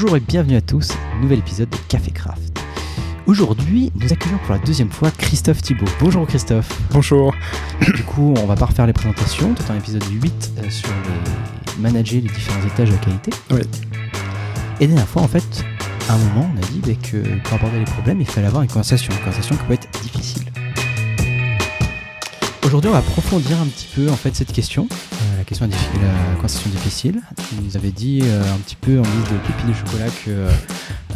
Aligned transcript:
Bonjour 0.00 0.16
et 0.16 0.20
bienvenue 0.20 0.54
à 0.54 0.60
tous, 0.60 0.92
nouvel 1.20 1.40
épisode 1.40 1.70
de 1.70 1.76
Café 1.88 2.12
Craft. 2.12 2.56
Aujourd'hui, 3.26 3.90
nous 3.96 4.12
accueillons 4.12 4.38
pour 4.46 4.54
la 4.54 4.60
deuxième 4.60 4.92
fois 4.92 5.10
Christophe 5.10 5.60
Thibault. 5.60 5.90
Bonjour 5.98 6.24
Christophe. 6.24 6.80
Bonjour. 6.92 7.34
Du 7.96 8.04
coup, 8.04 8.32
on 8.38 8.46
va 8.46 8.54
pas 8.54 8.66
refaire 8.66 8.86
les 8.86 8.92
présentations, 8.92 9.54
tout 9.54 9.64
un 9.72 9.76
épisode 9.76 10.04
8 10.08 10.52
euh, 10.58 10.70
sur 10.70 10.88
les 10.88 11.82
manager 11.82 12.22
les 12.22 12.28
différents 12.28 12.64
étages 12.64 12.90
de 12.90 12.94
la 12.94 13.00
qualité. 13.00 13.30
Oui. 13.50 13.60
Et 14.78 14.84
la 14.84 14.86
dernière 14.86 15.08
fois, 15.08 15.22
en 15.22 15.26
fait, 15.26 15.64
à 16.08 16.14
un 16.14 16.18
moment, 16.18 16.48
on 16.54 16.58
a 16.58 16.66
dit 16.68 16.80
bah, 16.86 16.92
que 17.02 17.40
pour 17.40 17.54
aborder 17.54 17.80
les 17.80 17.84
problèmes, 17.84 18.20
il 18.20 18.26
fallait 18.28 18.46
avoir 18.46 18.62
une 18.62 18.68
conversation, 18.68 19.12
une 19.12 19.18
conversation 19.18 19.56
qui 19.56 19.64
peut 19.64 19.74
être 19.74 19.90
difficile. 20.00 20.44
Aujourd'hui, 22.64 22.88
on 22.88 22.92
va 22.92 22.98
approfondir 22.98 23.60
un 23.60 23.66
petit 23.66 23.88
peu 23.92 24.08
en 24.08 24.16
fait 24.16 24.36
cette 24.36 24.52
question, 24.52 24.86
question 25.48 25.66
de 25.66 25.72
la 25.72 26.34
conversation 26.34 26.68
difficile. 26.68 27.22
Nous 27.56 27.90
dit 27.90 28.20
euh, 28.22 28.42
un 28.54 28.58
petit 28.58 28.76
peu 28.76 28.98
en 28.98 29.02
guise 29.02 29.32
de 29.32 29.38
pépite 29.46 29.66
de 29.66 29.72
chocolat 29.72 30.10
que 30.24 30.28
euh, 30.28 30.50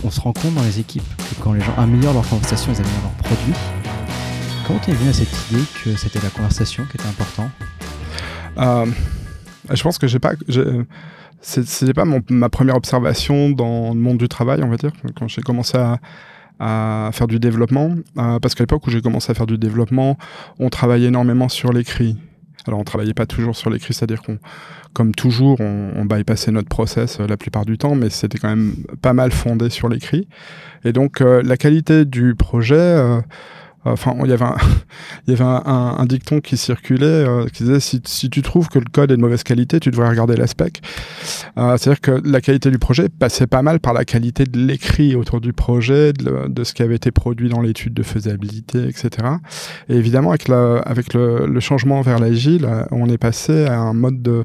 on 0.04 0.10
se 0.10 0.20
rend 0.20 0.32
compte 0.32 0.54
dans 0.54 0.62
les 0.62 0.80
équipes 0.80 1.06
que 1.18 1.42
quand 1.42 1.52
les 1.52 1.60
gens 1.60 1.74
améliorent 1.76 2.14
leur 2.14 2.26
conversation, 2.26 2.72
ils 2.72 2.80
améliorent 2.80 3.02
leur 3.02 3.12
produit. 3.12 3.52
Comment 4.66 4.78
t'es 4.78 4.92
venu 4.92 5.10
à 5.10 5.12
cette 5.12 5.28
idée 5.50 5.62
que 5.84 5.96
c'était 5.96 6.20
la 6.20 6.30
conversation 6.30 6.84
qui 6.90 6.96
était 6.96 7.08
important? 7.08 7.50
Euh, 8.56 8.86
je 9.70 9.82
pense 9.82 9.98
que 9.98 10.06
j'ai 10.06 10.18
pas. 10.18 10.32
C'était 11.42 11.92
pas 11.92 12.06
ma 12.30 12.48
première 12.48 12.76
observation 12.76 13.50
dans 13.50 13.88
le 13.88 14.00
monde 14.00 14.16
du 14.16 14.28
travail, 14.28 14.62
on 14.62 14.68
va 14.68 14.76
dire, 14.76 14.92
quand 15.18 15.28
j'ai 15.28 15.42
commencé 15.42 15.76
à, 15.76 15.98
à 16.58 17.10
faire 17.12 17.26
du 17.26 17.38
développement. 17.38 17.96
euh, 18.16 18.38
parce 18.38 18.54
qu'à 18.54 18.62
l'époque 18.62 18.86
où 18.86 18.90
j'ai 18.90 19.02
commencé 19.02 19.30
à 19.30 19.34
faire 19.34 19.46
du 19.46 19.58
développement, 19.58 20.16
on 20.58 20.70
travaillait 20.70 21.08
énormément 21.08 21.50
sur 21.50 21.72
l'écrit. 21.72 22.16
Alors 22.66 22.80
on 22.80 22.84
travaillait 22.84 23.14
pas 23.14 23.26
toujours 23.26 23.56
sur 23.56 23.70
l'écrit, 23.70 23.94
c'est-à-dire 23.94 24.22
qu'on, 24.22 24.38
comme 24.92 25.14
toujours, 25.14 25.60
on, 25.60 25.92
on 25.96 26.04
bypassait 26.04 26.52
notre 26.52 26.68
process 26.68 27.18
euh, 27.20 27.26
la 27.26 27.36
plupart 27.36 27.64
du 27.64 27.78
temps, 27.78 27.94
mais 27.94 28.10
c'était 28.10 28.38
quand 28.38 28.48
même 28.48 28.74
pas 29.00 29.12
mal 29.12 29.32
fondé 29.32 29.70
sur 29.70 29.88
l'écrit. 29.88 30.28
Et 30.84 30.92
donc 30.92 31.20
euh, 31.20 31.42
la 31.42 31.56
qualité 31.56 32.04
du 32.04 32.34
projet, 32.34 32.74
euh, 32.76 33.20
enfin 33.84 34.14
il 34.24 34.30
y 34.30 34.32
avait 34.32 34.44
un, 34.44 34.56
y 35.26 35.32
avait 35.32 35.44
un, 35.44 35.62
un- 35.64 35.96
un 35.98 36.06
dicton 36.06 36.40
qui 36.40 36.56
circulait 36.56 37.04
euh, 37.06 37.46
qui 37.46 37.64
disait 37.64 37.80
si, 37.80 38.00
si 38.04 38.30
tu 38.30 38.42
trouves 38.42 38.68
que 38.68 38.78
le 38.78 38.84
code 38.92 39.10
est 39.12 39.16
de 39.16 39.20
mauvaise 39.20 39.42
qualité, 39.42 39.80
tu 39.80 39.90
devrais 39.90 40.08
regarder 40.08 40.36
la 40.36 40.46
spec. 40.46 40.80
Euh, 41.58 41.76
C'est-à-dire 41.76 42.00
que 42.00 42.20
la 42.24 42.40
qualité 42.40 42.70
du 42.70 42.78
projet 42.78 43.08
passait 43.08 43.46
pas 43.46 43.62
mal 43.62 43.80
par 43.80 43.92
la 43.92 44.04
qualité 44.04 44.44
de 44.44 44.58
l'écrit 44.58 45.16
autour 45.16 45.40
du 45.40 45.52
projet, 45.52 46.12
de, 46.12 46.48
de 46.48 46.64
ce 46.64 46.72
qui 46.74 46.82
avait 46.82 46.96
été 46.96 47.10
produit 47.10 47.48
dans 47.48 47.60
l'étude 47.60 47.94
de 47.94 48.02
faisabilité, 48.02 48.88
etc. 48.88 49.10
Et 49.88 49.96
évidemment, 49.96 50.30
avec, 50.30 50.48
la, 50.48 50.78
avec 50.78 51.14
le, 51.14 51.46
le 51.46 51.60
changement 51.60 52.00
vers 52.02 52.18
l'agile, 52.18 52.64
euh, 52.64 52.84
on 52.90 53.08
est 53.08 53.18
passé 53.18 53.66
à 53.66 53.78
un 53.78 53.94
mode 53.94 54.22
de 54.22 54.44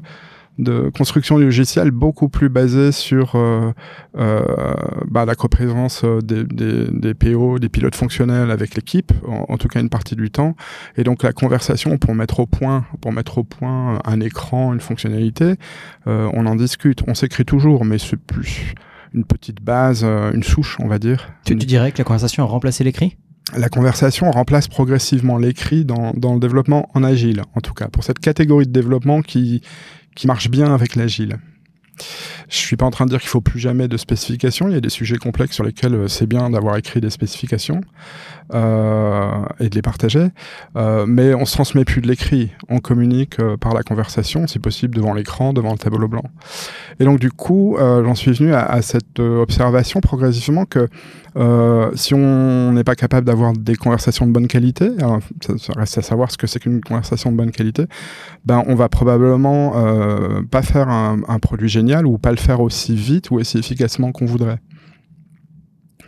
de 0.58 0.90
construction 0.90 1.38
du 1.38 1.44
logiciel 1.44 1.90
beaucoup 1.90 2.28
plus 2.28 2.48
basé 2.48 2.90
sur 2.92 3.36
euh, 3.36 3.72
euh, 4.16 4.42
bah, 5.08 5.24
la 5.24 5.34
coprésence 5.34 6.02
euh, 6.04 6.20
des, 6.20 6.44
des, 6.44 6.86
des 6.90 7.14
PO, 7.14 7.58
des 7.58 7.68
pilotes 7.68 7.94
fonctionnels 7.94 8.50
avec 8.50 8.74
l'équipe, 8.74 9.12
en, 9.26 9.46
en 9.48 9.56
tout 9.56 9.68
cas 9.68 9.80
une 9.80 9.88
partie 9.88 10.16
du 10.16 10.30
temps, 10.30 10.56
et 10.96 11.04
donc 11.04 11.22
la 11.22 11.32
conversation 11.32 11.96
pour 11.98 12.14
mettre 12.14 12.40
au 12.40 12.46
point, 12.46 12.86
pour 13.00 13.12
mettre 13.12 13.38
au 13.38 13.44
point 13.44 14.00
un 14.04 14.20
écran, 14.20 14.74
une 14.74 14.80
fonctionnalité, 14.80 15.54
euh, 16.06 16.28
on 16.34 16.46
en 16.46 16.56
discute, 16.56 17.02
on 17.06 17.14
s'écrit 17.14 17.44
toujours, 17.44 17.84
mais 17.84 17.98
c'est 17.98 18.16
plus 18.16 18.74
une 19.14 19.24
petite 19.24 19.62
base, 19.62 20.02
euh, 20.04 20.32
une 20.32 20.42
souche, 20.42 20.76
on 20.80 20.88
va 20.88 20.98
dire. 20.98 21.32
tu, 21.44 21.56
tu 21.56 21.66
dirais 21.66 21.92
que 21.92 21.98
la 21.98 22.04
conversation 22.04 22.42
a 22.42 22.46
remplacé 22.46 22.84
l'écrit? 22.84 23.16
La 23.56 23.70
conversation 23.70 24.30
remplace 24.30 24.68
progressivement 24.68 25.38
l'écrit 25.38 25.86
dans, 25.86 26.12
dans 26.14 26.34
le 26.34 26.40
développement 26.40 26.90
en 26.92 27.02
agile, 27.02 27.42
en 27.54 27.62
tout 27.62 27.72
cas, 27.72 27.88
pour 27.88 28.04
cette 28.04 28.18
catégorie 28.18 28.66
de 28.66 28.72
développement 28.72 29.22
qui, 29.22 29.62
qui 30.18 30.26
marche 30.26 30.50
bien 30.50 30.74
avec 30.74 30.96
l'agile. 30.96 31.38
Je 32.48 32.56
suis 32.56 32.76
pas 32.76 32.86
en 32.86 32.90
train 32.90 33.04
de 33.04 33.10
dire 33.10 33.20
qu'il 33.20 33.28
faut 33.28 33.40
plus 33.40 33.58
jamais 33.58 33.88
de 33.88 33.96
spécifications. 33.96 34.68
Il 34.68 34.74
y 34.74 34.76
a 34.76 34.80
des 34.80 34.88
sujets 34.88 35.16
complexes 35.16 35.54
sur 35.54 35.64
lesquels 35.64 35.94
euh, 35.94 36.08
c'est 36.08 36.26
bien 36.26 36.50
d'avoir 36.50 36.76
écrit 36.76 37.00
des 37.00 37.10
spécifications 37.10 37.80
euh, 38.54 39.44
et 39.60 39.68
de 39.68 39.74
les 39.74 39.82
partager. 39.82 40.28
Euh, 40.76 41.04
mais 41.06 41.34
on 41.34 41.44
se 41.44 41.52
transmet 41.52 41.84
plus 41.84 42.00
de 42.00 42.08
l'écrit. 42.08 42.52
On 42.68 42.78
communique 42.78 43.36
par 43.60 43.74
la 43.74 43.82
conversation, 43.82 44.46
si 44.46 44.58
possible 44.58 44.94
devant 44.94 45.12
l'écran, 45.12 45.52
devant 45.52 45.72
le 45.72 45.78
tableau 45.78 46.08
blanc. 46.08 46.24
Et 47.00 47.04
donc 47.04 47.20
du 47.20 47.30
coup, 47.30 47.76
j'en 47.78 48.14
suis 48.14 48.32
venu 48.32 48.54
à, 48.54 48.80
cette 48.82 49.20
observation 49.20 50.00
progressivement 50.00 50.64
que 50.64 50.88
si 51.94 52.14
on 52.14 52.72
n'est 52.72 52.84
pas 52.84 52.96
capable 52.96 53.26
d'avoir 53.26 53.52
des 53.52 53.76
conversations 53.76 54.26
de 54.26 54.32
bonne 54.32 54.48
qualité, 54.48 54.90
alors, 54.98 55.20
ça, 55.40 55.72
reste 55.76 55.98
à 55.98 56.02
savoir 56.02 56.30
ce 56.30 56.36
que 56.36 56.46
c'est 56.46 56.58
qu'une 56.58 56.80
conversation 56.80 57.30
de 57.30 57.36
bonne 57.36 57.52
qualité, 57.52 57.84
ben 58.44 58.64
on 58.66 58.74
va 58.74 58.88
probablement 58.88 59.74
pas 60.50 60.62
faire 60.62 60.88
un 60.88 61.38
produit 61.40 61.68
génial 61.68 61.87
ou 62.06 62.18
pas 62.18 62.30
le 62.30 62.36
faire 62.36 62.60
aussi 62.60 62.94
vite 62.94 63.30
ou 63.30 63.36
aussi 63.36 63.58
efficacement 63.58 64.12
qu'on 64.12 64.26
voudrait? 64.26 64.60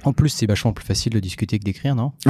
En 0.05 0.12
plus, 0.12 0.31
c'est 0.31 0.47
vachement 0.47 0.72
plus 0.72 0.84
facile 0.84 1.12
de 1.12 1.21
discuter 1.21 1.59
que 1.59 1.65
d'écrire, 1.65 1.94
non 1.94 2.12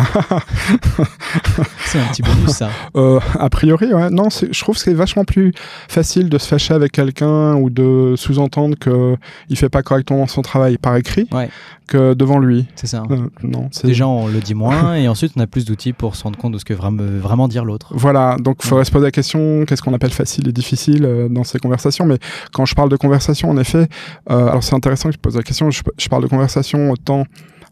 C'est 1.87 1.99
un 2.01 2.07
petit 2.07 2.23
bonus, 2.23 2.51
ça. 2.51 2.71
Euh, 2.97 3.21
a 3.39 3.49
priori, 3.51 3.93
ouais. 3.93 4.11
Non, 4.11 4.29
je 4.31 4.59
trouve 4.61 4.77
que 4.77 4.81
c'est 4.81 4.95
vachement 4.95 5.25
plus 5.25 5.53
facile 5.89 6.29
de 6.29 6.39
se 6.39 6.47
fâcher 6.47 6.75
avec 6.75 6.93
quelqu'un 6.93 7.55
ou 7.55 7.71
de 7.71 8.15
sous-entendre 8.17 8.77
que 8.79 9.17
il 9.49 9.57
fait 9.57 9.69
pas 9.69 9.83
correctement 9.83 10.27
son 10.27 10.43
travail 10.43 10.79
par 10.79 10.97
écrit 10.97 11.29
Ouais. 11.33 11.49
que 11.87 12.15
devant 12.15 12.39
lui. 12.39 12.67
C'est 12.75 12.87
ça. 12.87 13.03
Euh, 13.11 13.29
non, 13.43 13.69
Déjà, 13.85 14.07
on 14.07 14.27
le 14.27 14.41
dit 14.41 14.55
moins, 14.55 14.95
et 14.97 15.09
ensuite, 15.09 15.33
on 15.37 15.41
a 15.41 15.47
plus 15.47 15.65
d'outils 15.65 15.93
pour 15.93 16.17
se 16.17 16.25
rendre 16.25 16.39
compte 16.39 16.53
de 16.53 16.59
ce 16.59 16.65
que 16.65 16.75
vraiment, 16.75 17.03
vraiment 17.21 17.49
dire 17.49 17.65
l'autre. 17.65 17.93
Voilà, 17.95 18.37
donc 18.41 18.59
il 18.63 18.69
faudrait 18.69 18.85
se 18.85 18.91
poser 18.91 19.07
la 19.07 19.11
question, 19.13 19.65
qu'est-ce 19.67 19.83
qu'on 19.83 19.95
appelle 19.95 20.13
facile 20.13 20.49
et 20.49 20.53
difficile 20.53 21.05
euh, 21.05 21.29
dans 21.29 21.45
ces 21.45 21.59
conversations? 21.59 22.07
Mais 22.07 22.19
quand 22.53 22.65
je 22.65 22.75
parle 22.75 22.89
de 22.89 22.97
conversation, 22.97 23.51
en 23.51 23.57
effet, 23.59 23.89
euh, 24.31 24.49
alors 24.49 24.63
c'est 24.63 24.75
intéressant 24.75 25.09
que 25.09 25.15
je 25.15 25.21
pose 25.21 25.37
la 25.37 25.43
question, 25.43 25.71
je, 25.71 25.83
je 25.99 26.09
parle 26.09 26.23
de 26.23 26.29
conversation 26.29 26.91
autant 26.91 27.21
euh, 27.21 27.25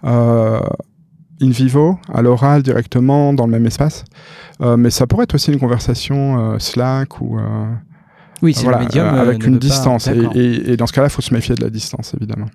in 0.03 1.51
vivo, 1.51 1.99
à 2.13 2.23
l'oral, 2.23 2.63
directement, 2.63 3.33
dans 3.33 3.47
le 3.47 3.53
même 3.53 3.67
espace, 3.67 4.05
euh, 4.61 4.77
mais 4.77 4.91
ça 4.91 5.07
pourrait 5.07 5.25
être 5.25 5.35
aussi 5.35 5.53
une 5.53 5.61
conversation 5.61 6.53
euh, 6.55 6.59
Slack 6.59 7.21
ou... 7.21 7.39
euh, 7.39 7.67
Oui, 8.43 8.55
c'est 8.55 8.65
voilà, 8.65 8.79
le 8.79 8.85
médium. 8.85 9.07
euh, 9.07 9.13
euh, 9.19 9.21
avec 9.23 9.43
ne 9.43 9.47
une 9.49 9.53
pas- 9.55 9.59
distance. 9.61 10.09
Et, 10.09 10.19
et- 10.35 10.73
et 10.73 10.77
dans 10.77 10.87
ce 10.87 10.93
cas-là, 10.93 11.07
il 11.07 11.11
faut 11.11 11.23
se 11.23 11.33
méfier 11.33 11.55
de 11.55 11.63
la 11.63 11.71
distance, 11.71 12.15
évidemment. 12.15 12.47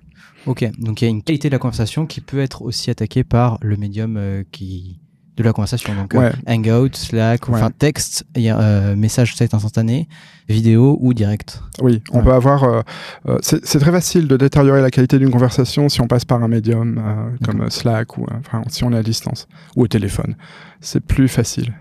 Ok, 0.45 0.69
donc 0.79 1.01
il 1.01 1.05
y 1.05 1.07
a 1.07 1.11
une 1.11 1.23
qualité 1.23 1.47
de 1.47 1.53
la 1.53 1.59
conversation 1.59 2.05
qui 2.05 2.19
peut 2.19 2.39
être 2.39 2.61
aussi 2.63 2.89
attaquée 2.91 3.23
par 3.23 3.57
le 3.61 3.77
médium 3.77 4.17
euh, 4.17 4.43
qui 4.51 4.99
de 5.35 5.43
la 5.43 5.51
conversation. 5.53 5.95
Donc 5.95 6.13
euh. 6.15 6.31
Hangout, 6.47 6.95
Slack, 6.95 7.47
Ouais. 7.49 7.55
enfin 7.55 7.71
texte, 7.71 8.23
a, 8.35 8.39
euh, 8.39 8.95
message 8.95 9.35
texte 9.35 9.53
instantané, 9.53 10.07
vidéo 10.47 10.97
ou 11.01 11.13
direct. 11.13 11.61
Oui, 11.81 12.03
on 12.11 12.19
Ouais. 12.19 12.23
peut 12.25 12.33
avoir. 12.33 12.63
euh, 12.63 12.81
euh, 13.27 13.37
c'est 13.41 13.79
très 13.79 13.91
facile 13.91 14.27
de 14.27 14.37
détériorer 14.37 14.81
la 14.81 14.91
qualité 14.91 15.17
d'une 15.17 15.31
conversation 15.31 15.89
si 15.89 16.01
on 16.01 16.07
passe 16.07 16.25
par 16.25 16.43
un 16.43 16.47
médium 16.47 17.01
comme 17.43 17.69
Slack 17.69 18.17
ou 18.17 18.25
enfin, 18.39 18.61
si 18.69 18.83
on 18.83 18.91
est 18.91 18.97
à 18.97 19.03
distance 19.03 19.47
ou 19.75 19.83
au 19.83 19.87
téléphone. 19.87 20.35
C'est 20.81 20.99
plus 21.03 21.27
facile. 21.27 21.73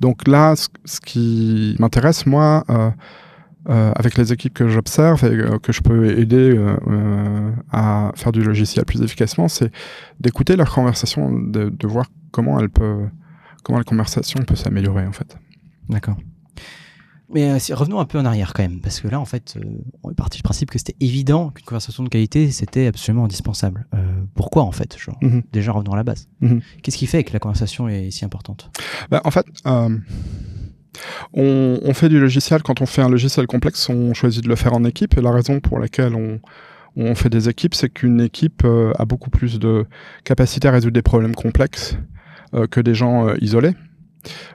Donc 0.00 0.28
là, 0.28 0.54
ce, 0.54 0.68
ce 0.84 1.00
qui 1.00 1.74
m'intéresse, 1.80 2.26
moi, 2.26 2.64
euh, 3.68 3.92
avec 3.96 4.16
les 4.18 4.32
équipes 4.32 4.52
que 4.54 4.68
j'observe 4.68 5.24
et 5.24 5.28
euh, 5.28 5.58
que 5.58 5.72
je 5.72 5.80
peux 5.80 6.18
aider 6.18 6.54
euh, 6.56 7.50
à 7.72 8.12
faire 8.14 8.30
du 8.32 8.42
logiciel 8.42 8.84
plus 8.84 9.00
efficacement, 9.02 9.48
c'est 9.48 9.70
d'écouter 10.20 10.56
leur 10.56 10.70
conversation, 10.70 11.32
de, 11.32 11.70
de 11.70 11.86
voir 11.86 12.06
comment 12.30 12.60
elle 12.60 12.68
peut, 12.68 13.06
comment 13.62 13.78
la 13.78 13.84
conversation 13.84 14.40
peut 14.44 14.56
s'améliorer 14.56 15.06
en 15.06 15.12
fait. 15.12 15.36
D'accord. 15.88 16.16
Mais 17.32 17.52
revenons 17.72 17.98
un 17.98 18.04
peu 18.04 18.18
en 18.18 18.24
arrière 18.26 18.52
quand 18.52 18.62
même, 18.62 18.80
parce 18.80 19.00
que 19.00 19.08
là, 19.08 19.18
en 19.18 19.24
fait, 19.24 19.58
on 20.04 20.10
est 20.10 20.14
parti 20.14 20.36
du 20.38 20.42
principe 20.42 20.70
que 20.70 20.78
c'était 20.78 20.94
évident 21.00 21.50
qu'une 21.50 21.64
conversation 21.64 22.04
de 22.04 22.08
qualité, 22.08 22.50
c'était 22.52 22.86
absolument 22.86 23.24
indispensable. 23.24 23.86
Pourquoi, 24.36 24.62
en 24.62 24.70
fait 24.72 24.96
genre, 24.98 25.18
Mhm. 25.20 25.42
Déjà, 25.52 25.72
revenons 25.72 25.94
à 25.94 25.96
la 25.96 26.04
base. 26.04 26.28
Mhm. 26.42 26.60
Qu'est-ce 26.82 26.98
qui 26.98 27.06
fait 27.06 27.24
que 27.24 27.32
la 27.32 27.38
conversation 27.40 27.88
est 27.88 28.10
si 28.12 28.24
importante? 28.24 28.70
Bah, 29.10 29.20
en 29.24 29.30
fait, 29.32 29.46
on, 31.32 31.94
fait 31.94 32.08
du 32.08 32.20
logiciel. 32.20 32.62
Quand 32.62 32.80
on 32.80 32.86
fait 32.86 33.02
un 33.02 33.08
logiciel 33.08 33.46
complexe, 33.46 33.88
on 33.88 34.14
choisit 34.14 34.42
de 34.42 34.48
le 34.48 34.56
faire 34.56 34.74
en 34.74 34.84
équipe. 34.84 35.16
Et 35.18 35.20
la 35.20 35.30
raison 35.30 35.60
pour 35.60 35.78
laquelle 35.78 36.14
on, 36.14 36.40
on 36.96 37.14
fait 37.14 37.30
des 37.30 37.48
équipes, 37.48 37.74
c'est 37.74 37.90
qu'une 37.90 38.20
équipe 38.20 38.62
euh, 38.64 38.92
a 38.98 39.04
beaucoup 39.04 39.30
plus 39.30 39.58
de 39.58 39.86
capacité 40.24 40.68
à 40.68 40.70
résoudre 40.70 40.94
des 40.94 41.02
problèmes 41.02 41.34
complexes 41.34 41.96
euh, 42.54 42.66
que 42.66 42.80
des 42.80 42.94
gens 42.94 43.28
euh, 43.28 43.34
isolés. 43.40 43.74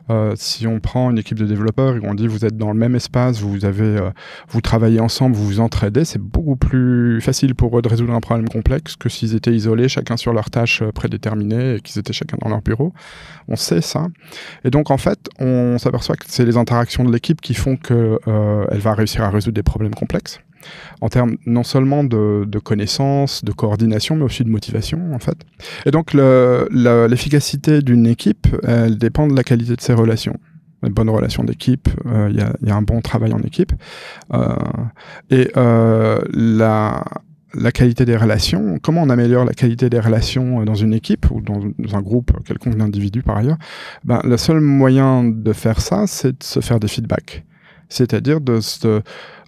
Euh, 0.09 0.33
si 0.35 0.67
on 0.67 0.79
prend 0.79 1.11
une 1.11 1.17
équipe 1.17 1.37
de 1.37 1.45
développeurs 1.45 1.95
et 1.95 1.99
on 2.03 2.13
dit 2.13 2.27
vous 2.27 2.45
êtes 2.45 2.57
dans 2.57 2.71
le 2.71 2.77
même 2.77 2.95
espace, 2.95 3.39
vous 3.39 3.65
avez, 3.65 3.83
euh, 3.83 4.09
vous 4.49 4.61
travaillez 4.61 4.99
ensemble, 4.99 5.35
vous 5.35 5.45
vous 5.45 5.59
entraidez, 5.59 6.05
c'est 6.05 6.21
beaucoup 6.21 6.55
plus 6.55 7.21
facile 7.21 7.55
pour 7.55 7.77
eux 7.77 7.81
de 7.81 7.87
résoudre 7.87 8.13
un 8.13 8.19
problème 8.19 8.49
complexe 8.49 8.95
que 8.95 9.09
s'ils 9.09 9.35
étaient 9.35 9.53
isolés, 9.53 9.89
chacun 9.89 10.17
sur 10.17 10.33
leur 10.33 10.49
tâche 10.49 10.81
euh, 10.81 10.91
prédéterminée 10.91 11.75
et 11.75 11.81
qu'ils 11.81 11.99
étaient 11.99 12.13
chacun 12.13 12.37
dans 12.41 12.49
leur 12.49 12.61
bureau. 12.61 12.93
On 13.47 13.55
sait 13.55 13.81
ça. 13.81 14.07
Et 14.63 14.69
donc 14.69 14.91
en 14.91 14.97
fait, 14.97 15.19
on 15.39 15.77
s'aperçoit 15.77 16.15
que 16.15 16.25
c'est 16.27 16.45
les 16.45 16.57
interactions 16.57 17.03
de 17.03 17.11
l'équipe 17.11 17.41
qui 17.41 17.53
font 17.53 17.75
que 17.75 18.19
euh, 18.27 18.65
elle 18.71 18.79
va 18.79 18.93
réussir 18.93 19.23
à 19.23 19.29
résoudre 19.29 19.55
des 19.55 19.63
problèmes 19.63 19.95
complexes 19.95 20.39
en 21.01 21.09
termes 21.09 21.35
non 21.45 21.63
seulement 21.63 22.03
de, 22.03 22.59
connaissances, 22.59 23.43
de 23.43 23.51
coordination, 23.51 24.15
mais 24.15 24.23
aussi 24.23 24.43
de 24.43 24.49
motivation, 24.49 25.13
en 25.13 25.19
fait. 25.19 25.37
Et 25.85 25.91
donc, 25.91 26.13
le- 26.13 26.67
le- 26.71 27.07
l'efficacité 27.07 27.81
d'une 27.81 28.07
équipe, 28.07 28.47
elle 28.63 28.97
dépend 28.97 29.27
de 29.27 29.35
la 29.35 29.43
qualité 29.43 29.75
de 29.75 29.81
ses 29.81 29.93
relations. 29.93 30.37
Une 30.83 30.93
bonne 30.93 31.09
relation 31.09 31.43
d'équipe, 31.43 31.89
euh, 32.05 32.29
il 32.31 32.37
y, 32.67 32.71
a, 32.71 32.75
un 32.75 32.81
bon 32.81 33.01
travail 33.01 33.33
en 33.33 33.39
équipe. 33.39 33.73
Euh, 34.33 34.55
et 35.29 35.51
euh, 35.57 36.21
la, 36.33 37.03
la 37.53 37.71
qualité 37.71 38.05
des 38.05 38.15
relations, 38.15 38.77
comment 38.81 39.01
on 39.03 39.09
améliore 39.09 39.43
la 39.43 39.53
qualité 39.53 39.89
des 39.89 39.99
relations 39.99 40.63
dans 40.63 40.75
une 40.75 40.93
équipe 40.93 41.29
ou 41.31 41.41
dans, 41.41 41.59
un 41.93 42.01
groupe 42.01 42.31
quelconque 42.45 42.75
d'individus 42.75 43.23
par 43.23 43.37
ailleurs, 43.37 43.57
ben, 44.03 44.21
le 44.23 44.37
seul 44.37 44.61
moyen 44.61 45.23
de 45.23 45.53
faire 45.53 45.81
ça, 45.81 46.05
c'est 46.07 46.39
de 46.39 46.43
se 46.43 46.59
faire 46.59 46.79
des 46.79 46.87
feedbacks. 46.87 47.43
C'est-à-dire 47.89 48.39
de 48.39 48.61
se 48.61 49.01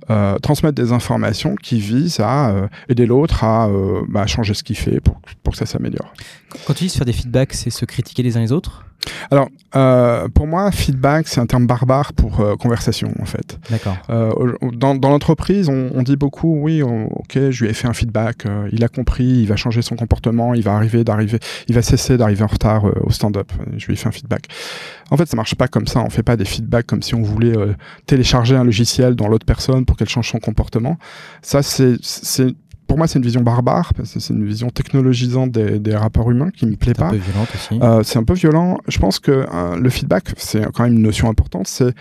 euh, 0.10 0.38
transmettre 0.40 0.76
des 0.76 0.92
informations 0.92 1.56
qui 1.56 1.80
visent 1.80 2.20
à 2.20 2.50
euh, 2.50 2.68
aider 2.90 3.06
l'autre 3.06 3.44
à 3.44 3.68
euh, 3.68 4.02
bah, 4.10 4.26
changer 4.28 4.54
ce 4.54 4.64
qu'il 4.64 4.78
fait 4.78 5.00
pour, 5.00 5.22
pour 5.44 5.54
que 5.54 5.60
ça 5.60 5.66
s'améliore. 5.66 6.14
Quand 6.66 6.74
tu 6.74 6.86
dis 6.86 6.90
se 6.90 6.98
faire 6.98 7.06
des 7.06 7.14
feedbacks, 7.14 7.54
c'est 7.54 7.70
se 7.70 7.86
critiquer 7.86 8.24
les 8.24 8.38
uns 8.38 8.42
les 8.42 8.52
autres? 8.52 8.86
Alors, 9.32 9.50
euh, 9.76 10.28
pour 10.30 10.48
moi, 10.48 10.72
feedback, 10.72 11.28
c'est 11.28 11.40
un 11.40 11.46
terme 11.46 11.66
barbare 11.66 12.14
pour 12.14 12.42
euh, 12.42 12.56
conversation, 12.56 13.12
en 13.22 13.26
fait. 13.26 13.60
D'accord. 13.70 13.98
Euh, 14.10 14.54
dans, 14.74 14.96
dans 14.96 15.10
l'entreprise, 15.10 15.70
on, 15.70 15.90
on, 15.94 16.04
dit 16.04 16.18
beaucoup, 16.18 16.60
oui, 16.62 16.82
ok, 16.82 17.50
je 17.50 17.64
lui 17.64 17.70
ai 17.70 17.74
fait 17.74 17.88
un 17.88 17.94
feedback, 17.94 18.46
il 18.72 18.84
a 18.84 18.88
compris, 18.88 19.24
il 19.24 19.48
va 19.48 19.56
changer 19.56 19.82
son 19.82 19.96
comportement, 19.96 20.54
il 20.54 20.64
va 20.64 20.76
arriver 20.76 21.04
d'arriver, 21.04 21.40
il 21.68 21.76
va 21.76 21.82
cesser 21.82 22.18
d'arriver 22.18 22.44
en 22.44 22.48
retard 22.48 22.86
au 23.04 23.12
stand-up. 23.12 23.52
Je 23.78 23.86
lui 23.88 23.94
ai 23.94 23.96
fait 23.96 24.08
un 24.08 24.12
feedback. 24.12 24.48
En 25.10 25.18
fait, 25.18 25.26
ça 25.28 25.36
marche 25.36 25.56
pas 25.56 25.68
comme 25.68 25.88
ça. 25.88 26.02
On 26.02 26.10
fait 26.10 26.24
pas 26.24 26.38
des 26.38 26.46
feedbacks 26.46 26.88
comme 26.88 27.02
si 27.02 27.16
on 27.16 27.22
voulait 27.22 27.56
télécharger 28.06 28.56
un 28.56 28.64
logiciel 28.64 29.16
dans 29.16 29.28
l'autre 29.28 29.46
personne 29.46 29.86
pour 29.86 29.98
qu'elle 29.98 30.10
change 30.10 30.30
son 30.30 30.40
comportement. 30.40 30.98
Ça, 31.42 31.62
c'est 31.64 31.98
pour 32.92 32.98
moi, 32.98 33.08
c'est 33.08 33.20
une 33.20 33.24
vision 33.24 33.40
barbare, 33.40 33.94
parce 33.94 34.14
que 34.14 34.20
c'est 34.20 34.34
une 34.34 34.46
vision 34.46 34.70
technologisante 34.70 35.50
des, 35.50 35.80
des, 35.80 35.96
rapports 35.96 36.30
humains 36.30 36.50
qui 36.50 36.66
me 36.66 36.76
plaît 36.76 36.94
pas. 36.94 37.10
C'est 37.10 37.16
un 37.16 37.22
peu 37.22 37.24
violent 37.24 37.48
aussi. 37.56 37.80
Euh, 37.82 38.04
c'est 38.04 38.20
un 38.20 38.24
peu 38.26 38.34
violent. 38.34 38.78
Je 38.90 39.00
pense 39.00 39.20
que 39.20 39.32
euh, 39.32 39.78
le 39.78 39.90
feedback, 39.90 40.34
c'est 40.36 40.62
quand 40.74 40.84
même 40.84 40.96
une 40.96 41.02
notion 41.02 41.30
importante. 41.30 41.70
C'est 41.70 41.96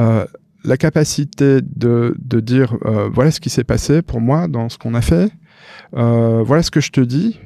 euh, 0.00 0.26
la 0.64 0.76
capacité 0.76 1.60
de, 1.62 2.16
de 2.18 2.40
dire 2.40 2.76
euh, 2.86 3.08
voilà 3.08 3.30
ce 3.30 3.38
qui 3.38 3.50
s'est 3.50 3.62
passé 3.62 4.02
pour 4.02 4.20
moi 4.20 4.48
dans 4.48 4.68
ce 4.68 4.78
qu'on 4.78 4.94
a 4.94 5.00
fait. 5.00 5.30
Voilà 5.92 6.64
ce 6.64 6.72
que 6.72 6.80
je 6.80 6.90
te 6.90 7.00
dis. 7.00 7.38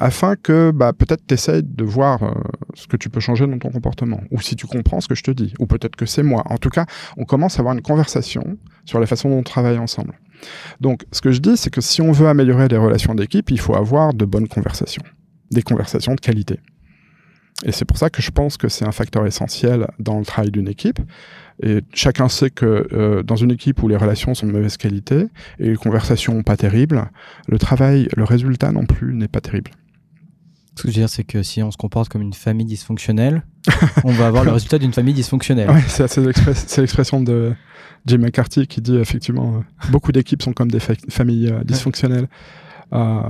afin 0.00 0.34
que 0.34 0.72
bah, 0.72 0.92
peut-être 0.92 1.24
tu 1.28 1.34
essayes 1.34 1.62
de 1.62 1.84
voir 1.84 2.18
ce 2.74 2.88
que 2.88 2.96
tu 2.96 3.08
peux 3.08 3.20
changer 3.20 3.46
dans 3.46 3.58
ton 3.58 3.70
comportement, 3.70 4.20
ou 4.32 4.40
si 4.40 4.56
tu 4.56 4.66
comprends 4.66 5.00
ce 5.00 5.06
que 5.06 5.14
je 5.14 5.22
te 5.22 5.30
dis, 5.30 5.54
ou 5.60 5.66
peut-être 5.66 5.94
que 5.94 6.06
c'est 6.06 6.24
moi. 6.24 6.42
En 6.46 6.58
tout 6.58 6.70
cas, 6.70 6.86
on 7.16 7.24
commence 7.24 7.56
à 7.56 7.60
avoir 7.60 7.72
une 7.72 7.82
conversation 7.82 8.58
sur 8.84 8.98
la 8.98 9.06
façon 9.06 9.28
dont 9.28 9.38
on 9.38 9.44
travaille 9.44 9.78
ensemble. 9.78 10.14
Donc, 10.80 11.04
ce 11.12 11.20
que 11.20 11.32
je 11.32 11.40
dis, 11.40 11.56
c'est 11.56 11.70
que 11.70 11.80
si 11.80 12.02
on 12.02 12.12
veut 12.12 12.28
améliorer 12.28 12.68
les 12.68 12.76
relations 12.76 13.14
d'équipe, 13.14 13.50
il 13.50 13.60
faut 13.60 13.74
avoir 13.74 14.14
de 14.14 14.24
bonnes 14.24 14.48
conversations, 14.48 15.02
des 15.50 15.62
conversations 15.62 16.14
de 16.14 16.20
qualité. 16.20 16.60
Et 17.64 17.72
c'est 17.72 17.84
pour 17.84 17.96
ça 17.96 18.10
que 18.10 18.20
je 18.20 18.30
pense 18.30 18.56
que 18.56 18.68
c'est 18.68 18.84
un 18.84 18.92
facteur 18.92 19.26
essentiel 19.26 19.86
dans 19.98 20.18
le 20.18 20.24
travail 20.24 20.50
d'une 20.50 20.68
équipe. 20.68 20.98
Et 21.62 21.80
chacun 21.92 22.28
sait 22.28 22.50
que 22.50 22.88
euh, 22.92 23.22
dans 23.22 23.36
une 23.36 23.52
équipe 23.52 23.82
où 23.82 23.88
les 23.88 23.96
relations 23.96 24.34
sont 24.34 24.46
de 24.46 24.52
mauvaise 24.52 24.76
qualité 24.76 25.26
et 25.60 25.70
les 25.70 25.76
conversations 25.76 26.42
pas 26.42 26.56
terribles, 26.56 27.10
le 27.46 27.58
travail, 27.58 28.08
le 28.16 28.24
résultat 28.24 28.72
non 28.72 28.86
plus 28.86 29.14
n'est 29.14 29.28
pas 29.28 29.40
terrible. 29.40 29.70
Ce 30.76 30.82
que 30.82 30.88
je 30.88 30.94
veux 30.94 31.00
dire, 31.00 31.08
c'est 31.08 31.22
que 31.22 31.44
si 31.44 31.62
on 31.62 31.70
se 31.70 31.76
comporte 31.76 32.08
comme 32.08 32.22
une 32.22 32.32
famille 32.32 32.66
dysfonctionnelle, 32.66 33.44
on 34.04 34.12
va 34.12 34.26
avoir 34.26 34.44
le 34.44 34.50
résultat 34.50 34.78
d'une 34.78 34.92
famille 34.92 35.14
dysfonctionnelle. 35.14 35.70
Oui, 35.70 35.80
c'est 35.88 36.18
l'expression 36.78 37.22
de, 37.22 37.54
Jim 38.06 38.18
McCarthy 38.18 38.66
qui 38.66 38.80
dit 38.80 38.96
effectivement 38.96 39.56
euh, 39.56 39.88
beaucoup 39.90 40.12
d'équipes 40.12 40.42
sont 40.42 40.52
comme 40.52 40.70
des 40.70 40.80
familles 40.80 41.50
euh, 41.50 41.64
dysfonctionnelles. 41.64 42.28
Euh, 42.92 43.20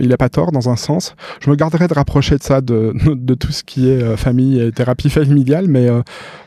il 0.00 0.08
n'a 0.08 0.16
pas 0.16 0.28
tort 0.28 0.52
dans 0.52 0.68
un 0.68 0.76
sens. 0.76 1.14
Je 1.40 1.48
me 1.48 1.56
garderai 1.56 1.86
de 1.86 1.94
rapprocher 1.94 2.36
de 2.36 2.42
ça 2.42 2.60
de, 2.60 2.92
de 3.14 3.34
tout 3.34 3.52
ce 3.52 3.62
qui 3.62 3.88
est 3.88 4.16
famille 4.16 4.60
et 4.60 4.72
thérapie 4.72 5.08
familiale, 5.08 5.68
mais 5.68 5.88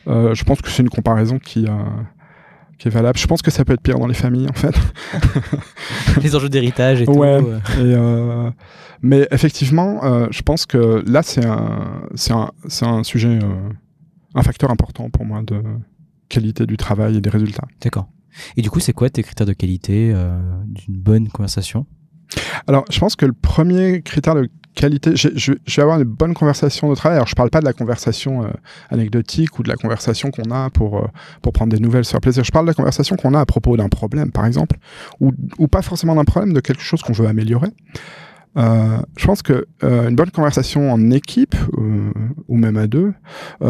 je 0.06 0.44
pense 0.44 0.62
que 0.62 0.70
c'est 0.70 0.84
une 0.84 0.90
comparaison 0.90 1.40
qui, 1.40 1.66
qui 2.78 2.88
est 2.88 2.92
valable. 2.92 3.18
Je 3.18 3.28
pense 3.28 3.42
que 3.42 3.52
ça 3.52 3.66
peut 3.66 3.74
être 3.74 3.82
pire 3.82 4.00
dans 4.00 4.08
les 4.08 4.14
familles 4.14 4.48
en 4.50 4.54
fait. 4.54 4.76
les 6.22 6.36
enjeux 6.36 6.50
d'héritage 6.50 7.02
et 7.02 7.08
ouais, 7.08 7.40
tout. 7.40 7.50
Et, 7.80 7.96
mais 9.02 9.28
effectivement, 9.32 10.30
je 10.32 10.42
pense 10.42 10.66
que 10.66 11.04
là 11.08 11.24
c'est 11.24 11.46
un, 11.46 12.02
un, 12.30 12.52
un 12.82 13.04
sujet, 13.04 13.40
un 14.36 14.44
facteur 14.44 14.72
important 14.72 15.10
pour 15.10 15.26
moi 15.26 15.42
de 15.44 15.62
qualité 16.30 16.66
du 16.66 16.78
travail 16.78 17.18
et 17.18 17.22
des 17.22 17.30
résultats. 17.30 17.68
D'accord. 17.82 18.08
Et 18.56 18.62
du 18.62 18.70
coup, 18.70 18.80
c'est 18.80 18.94
quoi 18.94 19.10
tes 19.10 19.24
critères 19.24 19.48
de 19.48 19.54
qualité 19.54 20.12
euh, 20.14 20.38
d'une 20.66 20.98
bonne 20.98 21.28
conversation? 21.30 21.86
Alors, 22.68 22.86
je 22.90 23.00
pense 23.00 23.16
que 23.16 23.26
le 23.26 23.34
premier 23.34 24.02
critère 24.02 24.36
de 24.36 24.50
je, 24.80 25.52
vais 25.52 25.82
avoir 25.82 26.00
une 26.00 26.06
bonne 26.06 26.34
conversation 26.34 26.90
de 26.90 26.96
travail. 26.96 27.18
Alors, 27.18 27.28
je 27.28 27.36
parle 27.36 27.50
pas 27.50 27.60
de 27.60 27.66
la 27.66 27.74
conversation 27.74 28.44
euh, 28.44 28.48
anecdotique 28.90 29.58
ou 29.60 29.64
de 29.64 29.70
la 29.70 29.76
conversation 29.76 30.32
qu'on 30.32 30.52
a 30.52 30.70
pour, 30.70 30.98
euh, 30.98 31.08
pour 31.42 31.54
prendre 31.54 31.72
des 31.72 31.80
nouvelles 31.80 32.06
sur 32.06 32.20
plaisir. 32.20 32.44
Je 32.44 32.52
parle 32.52 32.66
de 32.66 32.72
la 32.72 32.76
conversation 32.76 33.16
qu'on 33.16 33.34
a 33.34 33.40
à 33.40 33.46
propos 33.46 33.78
d'un 33.78 33.90
problème, 33.90 34.32
par 34.32 34.46
exemple, 34.46 34.78
ou, 35.20 35.32
ou 35.58 35.68
pas 35.68 35.82
forcément 35.82 36.16
d'un 36.16 36.26
problème, 36.26 36.54
de 36.54 36.60
quelque 36.60 36.82
chose 36.82 37.02
qu'on 37.02 37.14
veut 37.14 37.28
améliorer. 37.28 37.70
Euh, 38.58 38.98
je 39.18 39.26
pense 39.26 39.44
que 39.44 39.68
une 39.84 40.16
bonne 40.16 40.32
conversation 40.32 40.92
en 40.92 41.12
équipe 41.12 41.56
ou 42.48 42.58
même 42.58 42.78
à 42.78 42.88
deux, 42.88 43.14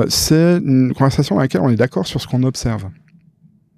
c'est 0.08 0.58
une 0.58 0.94
conversation 0.94 1.36
dans 1.36 1.42
laquelle 1.42 1.62
on 1.62 1.70
est 1.70 1.76
d'accord 1.76 2.08
sur 2.08 2.22
ce 2.22 2.28
qu'on 2.28 2.44
observe. 2.44 2.86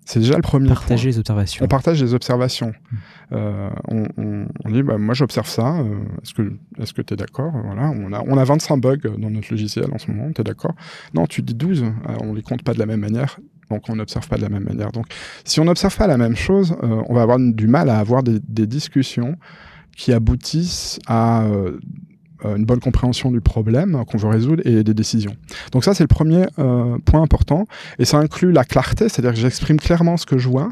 C'est 0.10 0.22
déjà 0.22 0.36
le 0.36 0.42
premier. 0.42 0.70
Partager 0.70 1.10
les 1.10 1.20
observations. 1.20 1.64
On 1.64 1.68
partage 1.68 2.02
les 2.02 2.16
observations. 2.16 2.70
Mmh. 2.72 2.98
Euh, 3.34 3.70
on, 3.90 4.08
on, 4.18 4.48
on, 4.66 4.72
dit, 4.72 4.82
bah, 4.82 4.98
moi 4.98 5.14
j'observe 5.14 5.48
ça. 5.48 5.84
est-ce 6.24 6.34
que 6.34 6.52
est-ce 6.80 6.94
que 6.94 7.04
tu 7.04 7.14
es 7.14 7.18
d'accord 7.18 7.52
Voilà, 7.64 7.92
on 7.92 8.12
a 8.12 8.24
on 8.26 8.36
a 8.36 8.44
25 8.44 8.78
bugs 8.78 8.98
dans 9.20 9.30
notre 9.30 9.52
logiciel 9.52 9.86
en 9.94 10.00
ce 10.00 10.10
moment. 10.10 10.32
Tu 10.34 10.42
es 10.42 10.44
d'accord 10.44 10.74
Non, 11.14 11.28
tu 11.28 11.44
dis 11.44 11.54
12. 11.54 11.86
on 12.22 12.34
les 12.34 12.42
compte 12.42 12.64
pas 12.64 12.74
de 12.74 12.80
la 12.80 12.88
même 12.88 13.02
manière. 13.02 13.40
Donc 13.70 13.84
on 13.88 13.96
n'observe 13.96 14.28
pas 14.28 14.38
de 14.38 14.42
la 14.42 14.50
même 14.50 14.64
manière. 14.64 14.92
Donc 14.92 15.06
si 15.44 15.60
on 15.60 15.66
n'observe 15.66 15.96
pas 15.96 16.08
la 16.08 16.18
même 16.18 16.36
chose, 16.36 16.76
on 16.82 17.14
va 17.14 17.22
avoir 17.22 17.38
du 17.38 17.68
mal 17.68 17.92
à 17.92 18.00
avoir 18.00 18.24
des, 18.24 18.40
des 18.40 18.66
discussions 18.66 19.38
qui 19.96 20.12
aboutissent 20.12 20.98
à 21.06 21.44
euh, 21.44 21.78
une 22.44 22.66
bonne 22.66 22.80
compréhension 22.80 23.32
du 23.32 23.42
problème 23.42 24.04
qu'on 24.06 24.18
veut 24.18 24.30
résoudre 24.30 24.62
et 24.66 24.84
des 24.84 24.94
décisions. 24.94 25.36
Donc 25.72 25.84
ça, 25.84 25.94
c'est 25.94 26.04
le 26.04 26.08
premier 26.08 26.46
euh, 26.58 26.98
point 27.06 27.22
important. 27.22 27.66
Et 27.98 28.06
ça 28.06 28.18
inclut 28.18 28.52
la 28.52 28.64
clarté, 28.64 29.10
c'est-à-dire 29.10 29.34
que 29.34 29.40
j'exprime 29.40 29.80
clairement 29.80 30.18
ce 30.18 30.26
que 30.26 30.38
je 30.38 30.48
vois. 30.48 30.72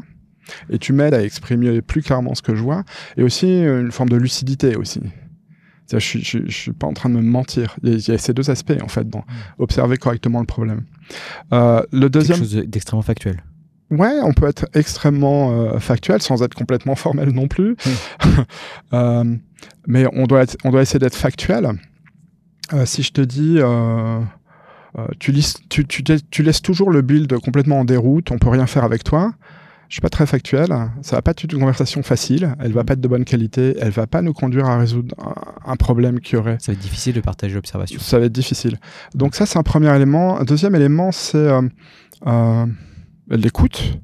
Et 0.70 0.78
tu 0.78 0.92
m'aides 0.92 1.14
à 1.14 1.22
exprimer 1.22 1.82
plus 1.82 2.02
clairement 2.02 2.34
ce 2.34 2.42
que 2.42 2.54
je 2.54 2.62
vois. 2.62 2.84
Et 3.16 3.22
aussi 3.22 3.60
une 3.60 3.92
forme 3.92 4.08
de 4.08 4.16
lucidité 4.16 4.76
aussi. 4.76 5.00
Je 5.92 5.98
suis, 5.98 6.22
je, 6.22 6.38
je 6.46 6.56
suis 6.56 6.72
pas 6.72 6.86
en 6.86 6.92
train 6.92 7.08
de 7.08 7.14
me 7.14 7.22
mentir. 7.22 7.76
Il 7.82 7.90
y, 7.90 7.92
a, 7.92 7.96
il 7.96 8.08
y, 8.08 8.12
a, 8.12 8.18
ces 8.18 8.34
deux 8.34 8.50
aspects 8.50 8.78
en 8.82 8.88
fait, 8.88 9.08
dans 9.08 9.24
observer 9.58 9.96
correctement 9.96 10.40
le 10.40 10.46
problème. 10.46 10.82
Euh, 11.52 11.82
le 11.92 12.10
deuxième. 12.10 12.38
Quelque 12.38 12.50
chose 12.50 12.66
d'extrêmement 12.66 13.02
factuel. 13.02 13.42
Ouais, 13.90 14.20
on 14.22 14.32
peut 14.32 14.46
être 14.46 14.66
extrêmement 14.74 15.52
euh, 15.52 15.78
factuel 15.78 16.20
sans 16.20 16.42
être 16.42 16.54
complètement 16.54 16.94
formel 16.96 17.30
non 17.30 17.48
plus. 17.48 17.72
Mmh. 17.72 18.28
euh, 18.92 19.36
mais 19.86 20.06
on 20.12 20.26
doit, 20.26 20.42
être, 20.42 20.56
on 20.64 20.70
doit 20.70 20.82
essayer 20.82 20.98
d'être 20.98 21.16
factuel. 21.16 21.70
Euh, 22.74 22.84
si 22.84 23.02
je 23.02 23.12
te 23.12 23.22
dis, 23.22 23.58
tu, 25.18 25.32
lis, 25.32 25.54
tu, 25.70 25.86
tu, 25.86 26.04
tu, 26.04 26.42
laisses 26.42 26.60
toujours 26.60 26.90
le 26.90 27.00
build 27.00 27.32
complètement 27.38 27.80
en 27.80 27.84
déroute, 27.84 28.30
on 28.30 28.38
peut 28.38 28.50
rien 28.50 28.66
faire 28.66 28.84
avec 28.84 29.04
toi. 29.04 29.32
Je 29.88 29.94
suis 29.94 30.00
pas 30.02 30.10
très 30.10 30.26
factuel. 30.26 30.68
Ça 31.00 31.16
va 31.16 31.22
pas 31.22 31.30
être 31.30 31.44
une 31.44 31.58
conversation 31.58 32.02
facile. 32.02 32.54
Elle 32.60 32.72
va 32.72 32.84
pas 32.84 32.92
être 32.92 33.00
de 33.00 33.08
bonne 33.08 33.24
qualité. 33.24 33.74
Elle 33.80 33.88
va 33.88 34.06
pas 34.06 34.20
nous 34.20 34.34
conduire 34.34 34.66
à 34.66 34.76
résoudre 34.76 35.14
un, 35.18 35.72
un 35.72 35.76
problème 35.76 36.20
qui 36.20 36.36
aurait. 36.36 36.58
Ça 36.60 36.72
va 36.72 36.76
être 36.76 36.82
difficile 36.82 37.14
de 37.14 37.22
partager 37.22 37.54
l'observation. 37.54 37.98
Ça 37.98 38.18
va 38.18 38.26
être 38.26 38.32
difficile. 38.32 38.76
Donc 39.14 39.34
ça, 39.34 39.46
c'est 39.46 39.58
un 39.58 39.62
premier 39.62 39.94
élément. 39.96 40.38
Un 40.38 40.44
deuxième 40.44 40.74
élément, 40.74 41.10
c'est 41.10 41.48
l'écoute. 43.30 43.98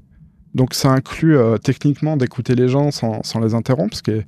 Donc 0.54 0.72
ça 0.72 0.90
inclut 0.90 1.36
euh, 1.36 1.58
techniquement 1.58 2.16
d'écouter 2.16 2.54
les 2.54 2.68
gens 2.68 2.90
sans, 2.90 3.22
sans, 3.24 3.40
les 3.40 3.54
interrompre, 3.54 3.96
ce 3.96 4.02
qui 4.02 4.12
est 4.12 4.26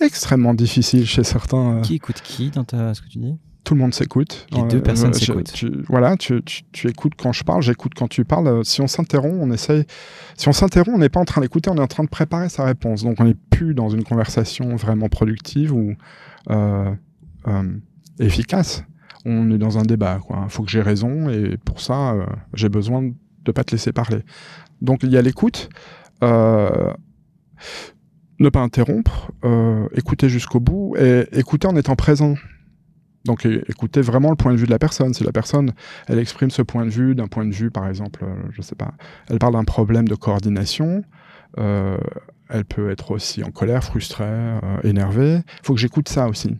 extrêmement 0.00 0.54
difficile 0.54 1.06
chez 1.06 1.22
certains. 1.22 1.78
Euh... 1.78 1.80
Qui 1.82 1.94
écoute 1.94 2.20
qui 2.22 2.50
dans 2.50 2.64
ta... 2.64 2.94
ce 2.94 3.02
que 3.02 3.08
tu 3.08 3.18
dis? 3.18 3.36
Tout 3.62 3.74
le 3.74 3.80
monde 3.80 3.92
s'écoute. 3.92 4.46
Les 4.52 4.62
deux 4.62 4.82
personnes 4.82 5.12
s'écoutent. 5.12 5.52
Voilà, 5.88 6.16
tu, 6.16 6.42
tu, 6.42 6.62
tu, 6.72 6.88
écoutes 6.88 7.12
quand 7.18 7.32
je 7.32 7.44
parle, 7.44 7.60
j'écoute 7.60 7.92
quand 7.94 8.08
tu 8.08 8.24
parles. 8.24 8.64
Si 8.64 8.80
on 8.80 8.86
s'interrompt, 8.86 9.36
on 9.38 9.50
essaye. 9.50 9.84
Si 10.36 10.48
on 10.48 10.52
s'interrompt, 10.52 10.94
on 10.94 10.98
n'est 10.98 11.10
pas 11.10 11.20
en 11.20 11.26
train 11.26 11.42
d'écouter, 11.42 11.68
on 11.68 11.76
est 11.76 11.80
en 11.80 11.86
train 11.86 12.04
de 12.04 12.08
préparer 12.08 12.48
sa 12.48 12.64
réponse. 12.64 13.04
Donc 13.04 13.16
on 13.20 13.24
n'est 13.24 13.36
plus 13.50 13.74
dans 13.74 13.90
une 13.90 14.04
conversation 14.04 14.74
vraiment 14.76 15.10
productive 15.10 15.74
ou 15.74 15.92
euh, 16.50 16.94
euh, 17.46 17.62
efficace. 18.18 18.84
On 19.26 19.50
est 19.50 19.58
dans 19.58 19.76
un 19.76 19.82
débat. 19.82 20.18
Il 20.30 20.48
faut 20.48 20.62
que 20.62 20.70
j'ai 20.70 20.80
raison 20.80 21.28
et 21.28 21.58
pour 21.58 21.80
ça, 21.80 22.12
euh, 22.12 22.24
j'ai 22.54 22.70
besoin 22.70 23.02
de 23.02 23.12
de 23.48 23.52
pas 23.52 23.64
te 23.64 23.72
laisser 23.72 23.92
parler. 23.92 24.20
Donc 24.80 25.02
il 25.02 25.10
y 25.10 25.16
a 25.16 25.22
l'écoute, 25.22 25.68
euh, 26.22 26.92
ne 28.38 28.48
pas 28.50 28.60
interrompre, 28.60 29.32
euh, 29.44 29.88
écouter 29.94 30.28
jusqu'au 30.28 30.60
bout 30.60 30.94
et 30.96 31.26
écouter 31.32 31.66
en 31.66 31.74
étant 31.74 31.96
présent. 31.96 32.34
Donc 33.24 33.44
écouter 33.44 34.00
vraiment 34.00 34.30
le 34.30 34.36
point 34.36 34.52
de 34.52 34.58
vue 34.58 34.66
de 34.66 34.70
la 34.70 34.78
personne. 34.78 35.12
Si 35.12 35.24
la 35.24 35.32
personne, 35.32 35.72
elle 36.06 36.18
exprime 36.18 36.50
ce 36.50 36.62
point 36.62 36.84
de 36.84 36.90
vue 36.90 37.14
d'un 37.14 37.26
point 37.26 37.44
de 37.44 37.52
vue, 37.52 37.70
par 37.70 37.88
exemple, 37.88 38.22
euh, 38.22 38.34
je 38.52 38.62
sais 38.62 38.76
pas, 38.76 38.92
elle 39.28 39.38
parle 39.38 39.54
d'un 39.54 39.64
problème 39.64 40.06
de 40.06 40.14
coordination, 40.14 41.02
elle 41.56 42.64
peut 42.68 42.90
être 42.90 43.10
aussi 43.10 43.42
en 43.42 43.50
colère, 43.50 43.82
frustrée, 43.82 44.58
énervée. 44.84 45.36
Il 45.36 45.66
faut 45.66 45.74
que 45.74 45.80
j'écoute 45.80 46.08
ça 46.08 46.28
aussi. 46.28 46.56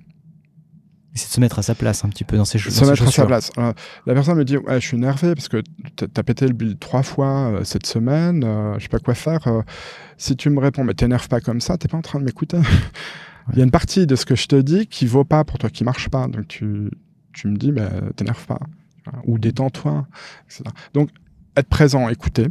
C'est 1.14 1.28
de 1.28 1.32
se 1.32 1.40
mettre 1.40 1.58
à 1.58 1.62
sa 1.62 1.74
place 1.74 2.04
un 2.04 2.08
petit 2.08 2.24
peu 2.24 2.36
dans 2.36 2.44
ces 2.44 2.58
choses. 2.58 2.74
Se 2.74 2.84
mettre 2.84 3.02
à 3.02 3.10
sa 3.10 3.26
place. 3.26 3.50
la 3.56 4.14
personne 4.14 4.36
me 4.38 4.44
dit 4.44 4.56
ouais, 4.56 4.80
Je 4.80 4.86
suis 4.86 4.96
énervé 4.96 5.34
parce 5.34 5.48
que 5.48 5.62
tu 5.96 6.04
as 6.04 6.22
pété 6.22 6.46
le 6.46 6.52
build 6.52 6.78
trois 6.78 7.02
fois 7.02 7.50
euh, 7.50 7.64
cette 7.64 7.86
semaine, 7.86 8.44
euh, 8.44 8.74
je 8.78 8.84
sais 8.84 8.88
pas 8.88 8.98
quoi 8.98 9.14
faire. 9.14 9.46
Euh. 9.48 9.62
si 10.16 10.36
tu 10.36 10.50
me 10.50 10.60
réponds 10.60 10.84
Mais 10.84 10.94
t'énerves 10.94 11.28
pas 11.28 11.40
comme 11.40 11.60
ça, 11.60 11.76
t'es 11.76 11.88
pas 11.88 11.96
en 11.96 12.02
train 12.02 12.20
de 12.20 12.24
m'écouter. 12.24 12.58
Il 13.52 13.58
y 13.58 13.62
a 13.62 13.64
une 13.64 13.70
partie 13.70 14.06
de 14.06 14.14
ce 14.14 14.26
que 14.26 14.36
je 14.36 14.46
te 14.46 14.56
dis 14.56 14.86
qui 14.86 15.06
vaut 15.06 15.24
pas 15.24 15.42
pour 15.44 15.58
toi, 15.58 15.70
qui 15.70 15.82
marche 15.82 16.10
pas. 16.10 16.28
Donc 16.28 16.46
tu, 16.48 16.90
tu 17.32 17.48
me 17.48 17.56
dis 17.56 17.72
bah, 17.72 17.90
T'énerves 18.14 18.46
pas. 18.46 18.60
Ou 19.24 19.38
détends-toi. 19.38 20.06
Donc 20.92 21.08
être 21.56 21.68
présent, 21.68 22.08
écouter, 22.08 22.48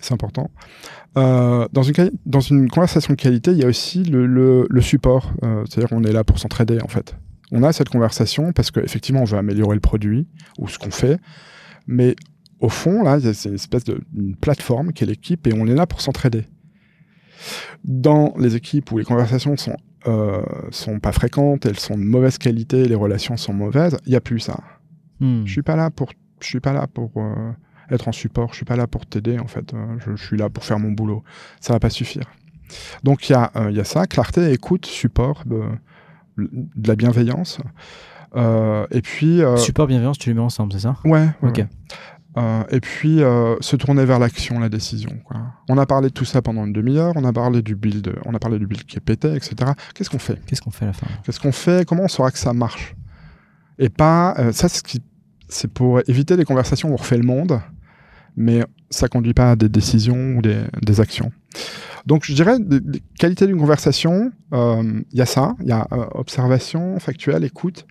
c'est 0.00 0.14
important. 0.14 0.50
dans, 1.14 1.82
une, 1.82 2.10
dans 2.26 2.40
une 2.40 2.68
conversation 2.68 3.14
de 3.14 3.20
qualité, 3.20 3.52
il 3.52 3.58
y 3.58 3.64
a 3.64 3.68
aussi 3.68 4.02
le, 4.02 4.26
le, 4.68 4.80
support. 4.80 5.32
C'est-à-dire 5.42 5.88
qu'on 5.88 6.04
est 6.04 6.12
là 6.12 6.24
pour 6.24 6.38
s'entraider, 6.38 6.78
en 6.82 6.88
fait 6.88 7.14
on 7.54 7.62
a 7.62 7.72
cette 7.72 7.88
conversation 7.88 8.52
parce 8.52 8.70
qu'effectivement, 8.70 9.22
on 9.22 9.24
veut 9.24 9.38
améliorer 9.38 9.74
le 9.74 9.80
produit 9.80 10.26
ou 10.58 10.68
ce 10.68 10.78
qu'on 10.78 10.90
fait. 10.90 11.20
Mais 11.86 12.16
au 12.60 12.68
fond, 12.68 13.02
là, 13.04 13.20
c'est 13.20 13.48
une 13.48 13.54
espèce 13.54 13.84
de 13.84 14.00
plateforme 14.40 14.92
qui 14.92 15.04
est 15.04 15.06
l'équipe 15.06 15.46
et 15.46 15.52
on 15.52 15.66
est 15.66 15.74
là 15.74 15.86
pour 15.86 16.00
s'entraider. 16.00 16.44
Dans 17.84 18.34
les 18.38 18.56
équipes 18.56 18.90
où 18.90 18.98
les 18.98 19.04
conversations 19.04 19.56
sont, 19.56 19.76
euh, 20.06 20.42
sont 20.70 20.98
pas 20.98 21.12
fréquentes, 21.12 21.64
elles 21.66 21.78
sont 21.78 21.96
de 21.96 22.02
mauvaise 22.02 22.38
qualité, 22.38 22.86
les 22.88 22.94
relations 22.94 23.36
sont 23.36 23.52
mauvaises, 23.52 23.96
il 24.06 24.10
n'y 24.10 24.16
a 24.16 24.20
plus 24.20 24.40
ça. 24.40 24.58
Hmm. 25.20 25.44
Je 25.44 25.52
suis 25.52 25.62
pas 25.62 25.76
là 25.76 25.90
pour, 25.90 26.12
je 26.40 26.46
suis 26.46 26.60
pas 26.60 26.72
là 26.72 26.86
pour 26.86 27.12
euh, 27.16 27.52
être 27.90 28.08
en 28.08 28.12
support, 28.12 28.50
je 28.50 28.56
suis 28.56 28.64
pas 28.64 28.76
là 28.76 28.86
pour 28.86 29.06
t'aider 29.06 29.38
en 29.38 29.46
fait. 29.46 29.74
Euh, 29.74 29.96
je, 29.98 30.16
suis 30.22 30.36
là 30.36 30.50
pour 30.50 30.64
faire 30.64 30.78
mon 30.78 30.92
boulot. 30.92 31.22
Ça 31.60 31.72
va 31.72 31.80
pas 31.80 31.90
suffire. 31.90 32.30
Donc 33.02 33.28
il 33.28 33.32
y, 33.32 33.34
a, 33.36 33.50
y 33.70 33.80
a 33.80 33.84
ça, 33.84 34.06
clarté, 34.06 34.52
écoute, 34.52 34.86
support 34.86 35.44
de 35.46 35.62
la 36.36 36.96
bienveillance. 36.96 37.60
Euh, 38.36 38.86
et 38.90 39.00
puis. 39.00 39.42
Euh, 39.42 39.56
Support, 39.56 39.86
bienveillance, 39.86 40.18
tu 40.18 40.28
les 40.28 40.34
mets 40.34 40.40
ensemble, 40.40 40.72
c'est 40.72 40.80
ça? 40.80 40.96
Ouais. 41.04 41.28
Ok. 41.42 41.64
Euh, 42.36 42.64
et 42.70 42.80
puis 42.80 43.18
se 43.60 43.76
tourner 43.76 44.04
vers 44.04 44.18
l'action, 44.18 44.58
la 44.58 44.68
décision. 44.68 45.12
Quoi. 45.24 45.36
On 45.68 45.78
a 45.78 45.86
parlé 45.86 46.08
de 46.08 46.14
tout 46.14 46.24
ça 46.24 46.42
pendant 46.42 46.64
une 46.64 46.72
demi-heure, 46.72 47.12
on 47.14 47.24
a 47.24 47.32
parlé 47.32 47.62
du 47.62 47.76
build, 47.76 48.12
on 48.24 48.34
a 48.34 48.40
parlé 48.40 48.58
du 48.58 48.66
build 48.66 48.84
qui 48.84 48.96
est 48.96 49.00
pété, 49.00 49.32
etc. 49.34 49.54
Qu'est-ce 49.94 50.10
qu'on 50.10 50.18
fait? 50.18 50.44
Qu'est-ce 50.46 50.60
qu'on 50.60 50.72
fait 50.72 50.84
à 50.84 50.88
la 50.88 50.92
fin? 50.94 51.06
Qu'est-ce 51.22 51.38
qu'on 51.38 51.52
fait? 51.52 51.86
Comment 51.86 52.02
on 52.02 52.08
saura 52.08 52.32
que 52.32 52.38
ça 52.38 52.52
marche? 52.52 52.96
Et 53.78 53.88
pas 53.88 54.34
ça, 54.52 54.68
c'est 54.68 54.78
ce 54.78 54.82
qui, 54.82 55.00
c'est 55.48 55.72
pour 55.72 56.00
éviter 56.08 56.36
les 56.36 56.44
conversations 56.44 56.90
où 56.90 56.92
on 56.92 56.96
refait 56.96 57.18
le 57.18 57.24
monde, 57.24 57.60
mais 58.36 58.64
ça 58.90 59.08
conduit 59.08 59.34
pas 59.34 59.52
à 59.52 59.56
des 59.56 59.68
décisions 59.68 60.36
ou 60.36 60.42
des, 60.42 60.64
des 60.82 61.00
actions. 61.00 61.30
Donc, 62.06 62.24
je 62.24 62.34
dirais, 62.34 62.58
les 62.58 63.00
qualités 63.18 63.46
d'une 63.46 63.58
conversation, 63.58 64.30
euh, 64.52 65.02
il 65.10 65.18
y 65.18 65.22
a 65.22 65.26
ça, 65.26 65.54
il 65.60 65.68
y 65.68 65.72
a 65.72 65.86
euh, 65.92 66.06
observation, 66.12 66.98
factuelle, 66.98 67.44
écoute, 67.44 67.86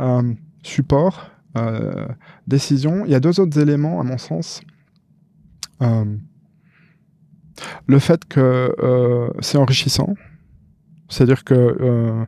euh, 0.00 0.34
support, 0.62 1.30
décision. 2.48 3.04
Il 3.06 3.12
y 3.12 3.14
a 3.14 3.20
deux 3.20 3.38
autres 3.38 3.60
éléments, 3.60 4.00
à 4.00 4.02
mon 4.02 4.18
sens. 4.18 4.60
le 7.86 7.98
fait 8.00 8.24
que 8.24 8.74
c'est 9.40 9.58
enrichissant, 9.58 10.14
c'est-à-dire 11.08 11.44
que 11.44 12.26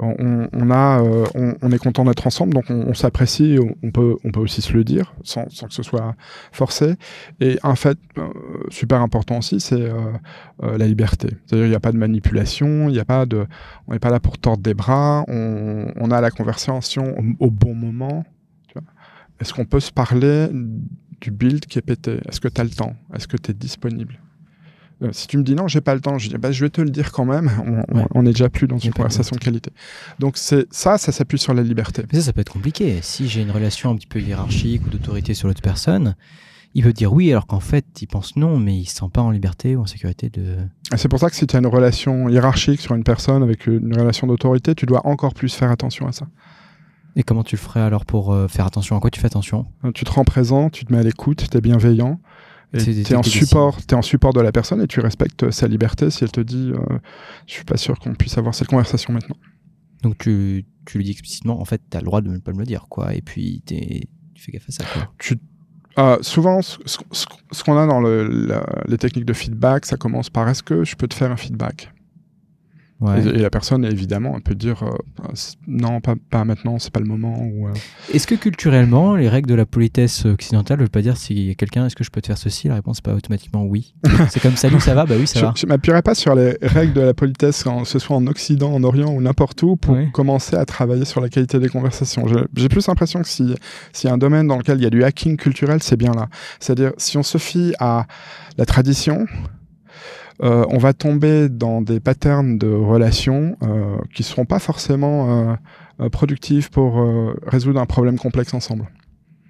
on, 0.00 0.70
a, 0.70 1.02
euh, 1.02 1.26
on, 1.60 1.72
est 1.72 1.78
content 1.78 2.04
d'être 2.04 2.26
ensemble, 2.26 2.54
donc 2.54 2.66
on, 2.70 2.94
s'apprécie, 2.94 3.58
on 3.82 3.90
peut, 3.90 4.16
on 4.24 4.30
peut 4.30 4.40
aussi 4.40 4.62
se 4.62 4.72
le 4.72 4.84
dire 4.84 5.14
sans, 5.24 5.44
que 5.44 5.74
ce 5.74 5.82
soit 5.82 6.14
forcé. 6.52 6.94
Et 7.40 7.58
un 7.62 7.74
fait 7.74 7.98
euh, 8.16 8.28
super 8.70 9.00
important 9.00 9.38
aussi, 9.38 9.60
c'est 9.60 9.80
euh, 9.80 10.12
la 10.60 10.86
liberté. 10.86 11.28
C'est-à-dire 11.46 11.66
il 11.66 11.70
n'y 11.70 11.76
a 11.76 11.80
pas 11.80 11.92
de 11.92 11.98
manipulation, 11.98 12.88
il 12.88 12.98
a 12.98 13.04
pas 13.04 13.26
de, 13.26 13.46
on 13.86 13.92
n'est 13.92 13.98
pas 13.98 14.10
là 14.10 14.20
pour 14.20 14.38
tordre 14.38 14.62
des 14.62 14.74
bras, 14.74 15.24
on, 15.28 16.10
a 16.10 16.20
la 16.20 16.30
conversation 16.30 17.14
au, 17.38 17.50
bon 17.50 17.74
moment. 17.74 18.24
Est-ce 19.40 19.52
qu'on 19.52 19.66
peut 19.66 19.80
se 19.80 19.92
parler 19.92 20.48
du 21.20 21.30
build 21.30 21.66
qui 21.66 21.78
est 21.78 21.82
pété? 21.82 22.18
Est-ce 22.28 22.40
que 22.40 22.48
tu 22.48 22.60
as 22.60 22.64
le 22.64 22.70
temps? 22.70 22.94
Est-ce 23.14 23.28
que 23.28 23.36
tu 23.36 23.50
es 23.50 23.54
disponible? 23.54 24.18
Euh, 25.02 25.10
si 25.12 25.26
tu 25.28 25.38
me 25.38 25.42
dis 25.42 25.54
non, 25.54 25.68
j'ai 25.68 25.80
pas 25.80 25.94
le 25.94 26.00
temps, 26.00 26.18
je 26.18 26.28
dis 26.28 26.36
bah, 26.38 26.50
je 26.50 26.64
vais 26.64 26.70
te 26.70 26.80
le 26.80 26.90
dire 26.90 27.12
quand 27.12 27.24
même. 27.24 27.50
On, 28.14 28.22
n'est 28.22 28.32
déjà 28.32 28.48
plus 28.48 28.66
dans 28.66 28.78
une 28.78 28.92
conversation 28.92 29.36
de 29.36 29.40
qualité. 29.40 29.70
Donc 30.18 30.36
c'est 30.36 30.66
ça, 30.70 30.98
ça 30.98 31.12
s'appuie 31.12 31.38
sur 31.38 31.54
la 31.54 31.62
liberté. 31.62 32.02
Mais 32.12 32.18
ça, 32.18 32.26
ça 32.26 32.32
peut 32.32 32.40
être 32.40 32.52
compliqué. 32.52 32.98
Si 33.02 33.28
j'ai 33.28 33.42
une 33.42 33.50
relation 33.50 33.90
un 33.90 33.96
petit 33.96 34.06
peu 34.06 34.20
hiérarchique 34.20 34.86
ou 34.86 34.90
d'autorité 34.90 35.34
sur 35.34 35.48
l'autre 35.48 35.62
personne, 35.62 36.16
il 36.74 36.82
peut 36.82 36.92
dire 36.92 37.12
oui 37.12 37.30
alors 37.30 37.46
qu'en 37.46 37.60
fait 37.60 37.86
il 38.02 38.06
pense 38.06 38.36
non, 38.36 38.58
mais 38.58 38.76
il 38.76 38.86
se 38.86 38.96
sent 38.96 39.06
pas 39.12 39.22
en 39.22 39.30
liberté 39.30 39.76
ou 39.76 39.82
en 39.82 39.86
sécurité 39.86 40.30
de. 40.30 40.56
C'est 40.96 41.08
pour 41.08 41.20
ça 41.20 41.30
que 41.30 41.36
si 41.36 41.46
tu 41.46 41.54
as 41.54 41.60
une 41.60 41.66
relation 41.66 42.28
hiérarchique 42.28 42.80
sur 42.80 42.94
une 42.94 43.04
personne 43.04 43.42
avec 43.42 43.66
une 43.66 43.96
relation 43.96 44.26
d'autorité, 44.26 44.74
tu 44.74 44.86
dois 44.86 45.06
encore 45.06 45.34
plus 45.34 45.54
faire 45.54 45.70
attention 45.70 46.08
à 46.08 46.12
ça. 46.12 46.26
Et 47.16 47.22
comment 47.22 47.42
tu 47.42 47.56
le 47.56 47.60
ferais 47.60 47.80
alors 47.80 48.04
pour 48.04 48.32
euh, 48.32 48.48
faire 48.48 48.66
attention? 48.66 48.96
À 48.96 49.00
quoi 49.00 49.10
tu 49.10 49.20
fais 49.20 49.26
attention? 49.26 49.66
Euh, 49.84 49.90
Tu 49.92 50.04
te 50.04 50.10
rends 50.10 50.24
présent, 50.24 50.70
tu 50.70 50.84
te 50.84 50.92
mets 50.92 51.00
à 51.00 51.02
l'écoute, 51.02 51.48
tu 51.50 51.56
es 51.56 51.60
bienveillant. 51.60 52.20
Tu 52.76 52.90
es 52.90 53.14
en 53.14 53.22
support, 53.22 53.78
es 53.88 53.94
en 53.94 54.02
support 54.02 54.32
de 54.32 54.40
la 54.40 54.52
personne 54.52 54.82
et 54.82 54.86
tu 54.86 55.00
respectes 55.00 55.50
sa 55.50 55.68
liberté 55.68 56.10
si 56.10 56.24
elle 56.24 56.32
te 56.32 56.40
dit 56.40 56.72
euh, 56.74 56.98
je 57.46 57.54
suis 57.54 57.64
pas 57.64 57.78
sûr 57.78 57.98
qu'on 57.98 58.14
puisse 58.14 58.36
avoir 58.36 58.54
cette 58.54 58.68
conversation 58.68 59.12
maintenant. 59.12 59.36
Donc 60.02 60.18
tu, 60.18 60.66
tu 60.84 60.98
lui 60.98 61.04
dis 61.04 61.10
explicitement 61.12 61.60
en 61.60 61.64
fait 61.64 61.80
tu 61.90 61.96
as 61.96 62.00
le 62.00 62.06
droit 62.06 62.20
de 62.20 62.28
ne 62.28 62.38
pas 62.38 62.52
me 62.52 62.58
le 62.58 62.66
dire 62.66 62.86
quoi 62.90 63.14
et 63.14 63.22
puis 63.22 63.62
tu 63.66 63.74
fais 64.36 64.52
gaffe 64.52 64.68
à 64.68 64.72
ça 64.72 64.84
quoi. 64.92 65.10
Tu, 65.18 65.38
euh, 65.98 66.18
souvent 66.20 66.60
ce, 66.60 66.76
ce, 66.84 67.64
qu'on 67.64 67.76
a 67.78 67.86
dans 67.86 68.00
le, 68.00 68.52
les 68.86 68.98
techniques 68.98 69.24
de 69.24 69.32
feedback 69.32 69.86
ça 69.86 69.96
commence 69.96 70.28
par 70.28 70.46
est-ce 70.48 70.62
que 70.62 70.84
je 70.84 70.94
peux 70.94 71.08
te 71.08 71.14
faire 71.14 71.32
un 71.32 71.36
feedback? 71.36 71.90
Et, 73.16 73.38
la 73.38 73.50
personne, 73.50 73.84
évidemment, 73.84 74.34
elle 74.34 74.42
peut 74.42 74.56
dire 74.56 74.82
euh, 74.82 75.32
non, 75.68 76.00
pas, 76.00 76.14
pas 76.30 76.44
maintenant, 76.44 76.80
c'est 76.80 76.92
pas 76.92 76.98
le 76.98 77.06
moment. 77.06 77.36
Euh. 77.40 77.72
Est-ce 78.12 78.26
que 78.26 78.34
culturellement, 78.34 79.14
les 79.14 79.28
règles 79.28 79.48
de 79.48 79.54
la 79.54 79.66
politesse 79.66 80.24
occidentale 80.24 80.78
ne 80.78 80.82
veulent 80.82 80.90
pas 80.90 81.02
dire 81.02 81.16
s'il 81.16 81.38
y 81.38 81.50
a 81.50 81.54
quelqu'un, 81.54 81.86
est-ce 81.86 81.94
que 81.94 82.02
je 82.02 82.10
peux 82.10 82.20
te 82.20 82.26
faire 82.26 82.38
ceci? 82.38 82.66
La 82.66 82.74
réponse 82.74 82.98
n'est 82.98 83.12
pas 83.12 83.16
automatiquement 83.16 83.64
oui. 83.64 83.94
c'est 84.30 84.40
comme 84.40 84.56
salut, 84.56 84.80
ça 84.80 84.94
va? 84.94 85.06
Bah 85.06 85.14
oui, 85.16 85.28
ça 85.28 85.40
va. 85.40 85.52
Je 85.56 85.64
ne 85.64 85.68
m'appuierai 85.68 86.02
pas 86.02 86.16
sur 86.16 86.34
les 86.34 86.58
règles 86.60 86.92
de 86.92 87.00
la 87.00 87.14
politesse, 87.14 87.62
que 87.62 87.84
ce 87.84 87.98
soit 88.00 88.16
en 88.16 88.26
Occident, 88.26 88.72
en 88.72 88.82
Orient 88.82 89.12
ou 89.12 89.20
n'importe 89.20 89.62
où, 89.62 89.76
pour 89.76 89.96
commencer 90.12 90.56
à 90.56 90.64
travailler 90.64 91.04
sur 91.04 91.20
la 91.20 91.28
qualité 91.28 91.60
des 91.60 91.68
conversations. 91.68 92.26
J'ai 92.56 92.68
plus 92.68 92.86
l'impression 92.88 93.22
que 93.22 93.28
s'il 93.28 93.56
y 94.04 94.08
a 94.08 94.12
un 94.12 94.18
domaine 94.18 94.48
dans 94.48 94.58
lequel 94.58 94.78
il 94.78 94.82
y 94.82 94.86
a 94.86 94.90
du 94.90 95.04
hacking 95.04 95.36
culturel, 95.36 95.82
c'est 95.82 95.96
bien 95.96 96.12
là. 96.12 96.28
C'est-à-dire, 96.58 96.92
si 96.96 97.16
on 97.16 97.22
se 97.22 97.38
fie 97.38 97.74
à 97.78 98.06
la 98.56 98.66
tradition, 98.66 99.26
euh, 100.42 100.64
on 100.68 100.78
va 100.78 100.92
tomber 100.92 101.48
dans 101.48 101.82
des 101.82 102.00
patterns 102.00 102.58
de 102.58 102.68
relations 102.68 103.56
euh, 103.62 103.96
qui 104.14 104.22
ne 104.22 104.26
seront 104.26 104.44
pas 104.44 104.58
forcément 104.58 105.58
euh, 106.00 106.08
productifs 106.10 106.70
pour 106.70 107.04
résoudre 107.46 107.80
un 107.80 107.86
problème 107.86 108.18
complexe 108.18 108.54
ensemble. 108.54 108.88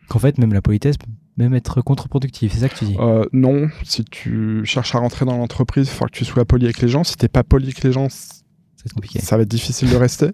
Qu'en 0.09 0.19
fait, 0.19 0.39
même 0.39 0.55
la 0.55 0.63
politesse 0.63 0.97
peut 0.97 1.11
même 1.37 1.55
être 1.55 1.83
contre-productive, 1.83 2.51
c'est 2.53 2.61
ça 2.61 2.69
que 2.69 2.75
tu 2.75 2.87
dis? 2.87 2.97
Non, 3.33 3.69
si 3.85 4.05
tu 4.05 4.63
cherches 4.65 4.95
à 4.95 4.99
rentrer 4.99 5.25
dans 5.27 5.37
l'entreprise, 5.37 5.89
il 5.89 5.95
faut 5.95 6.07
que 6.07 6.11
tu 6.11 6.25
sois 6.25 6.45
poli 6.45 6.65
avec 6.65 6.81
les 6.81 6.89
gens. 6.89 7.05
Si 7.05 7.17
tu 7.17 7.25
n'es 7.25 7.29
pas 7.29 7.45
poli 7.45 7.67
avec 7.67 7.85
les 7.85 7.93
gens, 7.93 8.09
ça 9.21 9.37
va 9.37 9.43
être 9.43 9.49
difficile 9.49 9.91
de 9.91 9.97
rester. 9.97 10.31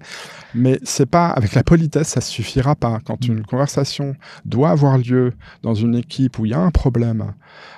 Mais 0.55 0.79
c'est 0.85 1.07
pas 1.07 1.31
avec 1.31 1.55
la 1.55 1.65
politesse, 1.65 2.09
ça 2.09 2.21
suffira 2.21 2.77
pas. 2.77 3.01
Quand 3.05 3.27
une 3.27 3.45
conversation 3.45 4.15
doit 4.45 4.71
avoir 4.71 4.99
lieu 4.99 5.33
dans 5.63 5.75
une 5.75 5.97
équipe 5.97 6.39
où 6.39 6.47
il 6.47 6.53
y 6.53 6.55
a 6.55 6.61
un 6.61 6.71
problème, 6.71 7.33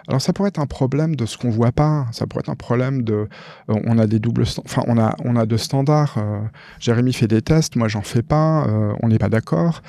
alors 0.09 0.21
ça 0.21 0.33
pourrait 0.33 0.49
être 0.49 0.61
un 0.61 0.67
problème 0.67 1.17
de 1.17 1.25
ce 1.25 1.39
qu'on 1.39 1.51
voit 1.51 1.73
pas. 1.73 2.07
Ça 2.13 2.27
pourrait 2.27 2.41
être 2.41 2.51
un 2.51 2.57
problème 2.57 3.03
de, 3.03 3.29
euh, 3.71 3.81
on 3.87 3.99
a 3.99 4.07
des 4.07 4.19
doubles, 4.19 4.45
enfin 4.65 4.83
on 4.87 4.99
a 4.99 5.15
on 5.25 5.37
a 5.37 5.47
deux 5.47 5.59
standards. 5.59 6.19
Euh, 6.19 6.41
Jérémy 6.81 7.13
fait 7.13 7.29
des 7.29 7.43
tests, 7.43 7.77
moi 7.77 7.89
j'en 7.89 8.03
fais 8.03 8.23
pas. 8.23 8.67
Euh, 8.67 8.93
on 9.03 9.09
n'est 9.09 9.19
pas 9.19 9.29
d'accord. 9.29 9.83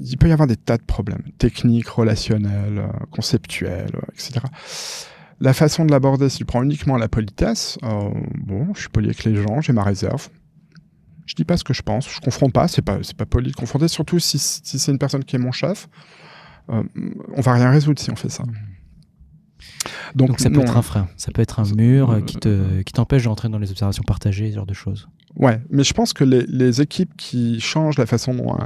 il 0.00 0.16
peut 0.18 0.28
y 0.28 0.32
avoir 0.32 0.48
des 0.48 0.56
tas 0.56 0.76
de 0.76 0.82
problèmes 0.82 1.22
techniques, 1.38 1.88
relationnels, 1.88 2.88
conceptuels, 3.10 3.92
etc 4.12 4.40
la 5.40 5.52
façon 5.52 5.84
de 5.84 5.90
l'aborder, 5.90 6.28
si 6.28 6.38
tu 6.38 6.44
prends 6.44 6.62
uniquement 6.62 6.96
la 6.96 7.08
politesse, 7.08 7.78
euh, 7.84 8.10
bon, 8.34 8.74
je 8.74 8.80
suis 8.80 8.88
poli 8.88 9.06
avec 9.06 9.24
les 9.24 9.36
gens, 9.36 9.60
j'ai 9.60 9.72
ma 9.72 9.84
réserve. 9.84 10.28
Je 11.26 11.34
dis 11.34 11.44
pas 11.44 11.56
ce 11.56 11.64
que 11.64 11.74
je 11.74 11.82
pense, 11.82 12.08
je 12.08 12.20
confronte 12.20 12.52
pas, 12.52 12.68
c'est 12.68 12.82
pas, 12.82 12.98
pas 13.16 13.26
poli 13.26 13.50
de 13.50 13.56
confronter, 13.56 13.86
surtout 13.88 14.18
si, 14.18 14.38
c'est 14.38 14.90
une 14.90 14.98
personne 14.98 15.24
qui 15.24 15.36
est 15.36 15.38
mon 15.38 15.52
chef. 15.52 15.88
Euh, 16.70 16.82
on 17.34 17.40
va 17.40 17.54
rien 17.54 17.70
résoudre 17.70 18.00
si 18.00 18.10
on 18.10 18.16
fait 18.16 18.30
ça. 18.30 18.44
Donc, 20.14 20.40
ça 20.40 20.50
peut 20.50 20.60
être 20.60 20.76
un 20.76 20.82
frein, 20.82 21.08
ça 21.16 21.30
peut 21.32 21.42
être 21.42 21.60
un 21.60 21.74
mur 21.74 22.24
qui, 22.24 22.36
te, 22.36 22.82
qui 22.82 22.92
t'empêche 22.92 23.24
de 23.24 23.28
rentrer 23.28 23.48
dans 23.48 23.58
les 23.58 23.70
observations 23.70 24.04
partagées, 24.04 24.50
ce 24.50 24.56
genre 24.56 24.66
de 24.66 24.74
choses. 24.74 25.08
Ouais, 25.36 25.60
mais 25.70 25.84
je 25.84 25.92
pense 25.92 26.12
que 26.12 26.24
les, 26.24 26.46
les 26.46 26.80
équipes 26.80 27.14
qui 27.16 27.60
changent 27.60 27.98
la 27.98 28.06
façon 28.06 28.34
dont 28.34 28.56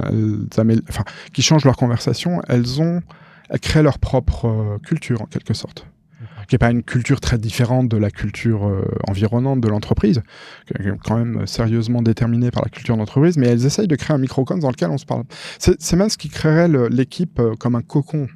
elles 0.57 0.81
enfin, 0.89 1.03
qui 1.33 1.41
changent 1.41 1.65
leur 1.65 1.75
conversation, 1.75 2.41
elles 2.47 2.81
ont, 2.81 3.01
elles 3.49 3.59
créent 3.59 3.83
leur 3.83 3.99
propre 3.99 4.45
euh, 4.45 4.77
culture 4.79 5.21
en 5.21 5.25
quelque 5.25 5.53
sorte 5.53 5.85
qui 6.47 6.55
n'est 6.55 6.59
pas 6.59 6.71
une 6.71 6.83
culture 6.83 7.19
très 7.19 7.37
différente 7.37 7.89
de 7.89 7.97
la 7.97 8.11
culture 8.11 8.67
euh, 8.67 8.83
environnante 9.07 9.61
de 9.61 9.67
l'entreprise, 9.67 10.21
qui 10.67 10.87
est 10.87 10.91
quand 11.03 11.17
même 11.17 11.45
sérieusement 11.47 12.01
déterminée 12.01 12.51
par 12.51 12.63
la 12.63 12.69
culture 12.69 12.97
d'entreprise, 12.97 13.37
mais 13.37 13.47
elles 13.47 13.65
essayent 13.65 13.87
de 13.87 13.95
créer 13.95 14.15
un 14.15 14.19
microcosme 14.19 14.59
dans 14.59 14.69
lequel 14.69 14.89
on 14.89 14.97
se 14.97 15.05
parle. 15.05 15.23
C'est 15.59 15.93
même 15.93 16.09
ce 16.09 16.17
qui 16.17 16.29
créerait 16.29 16.69
l'équipe 16.89 17.39
euh, 17.39 17.55
comme 17.55 17.75
un 17.75 17.81
cocon. 17.81 18.27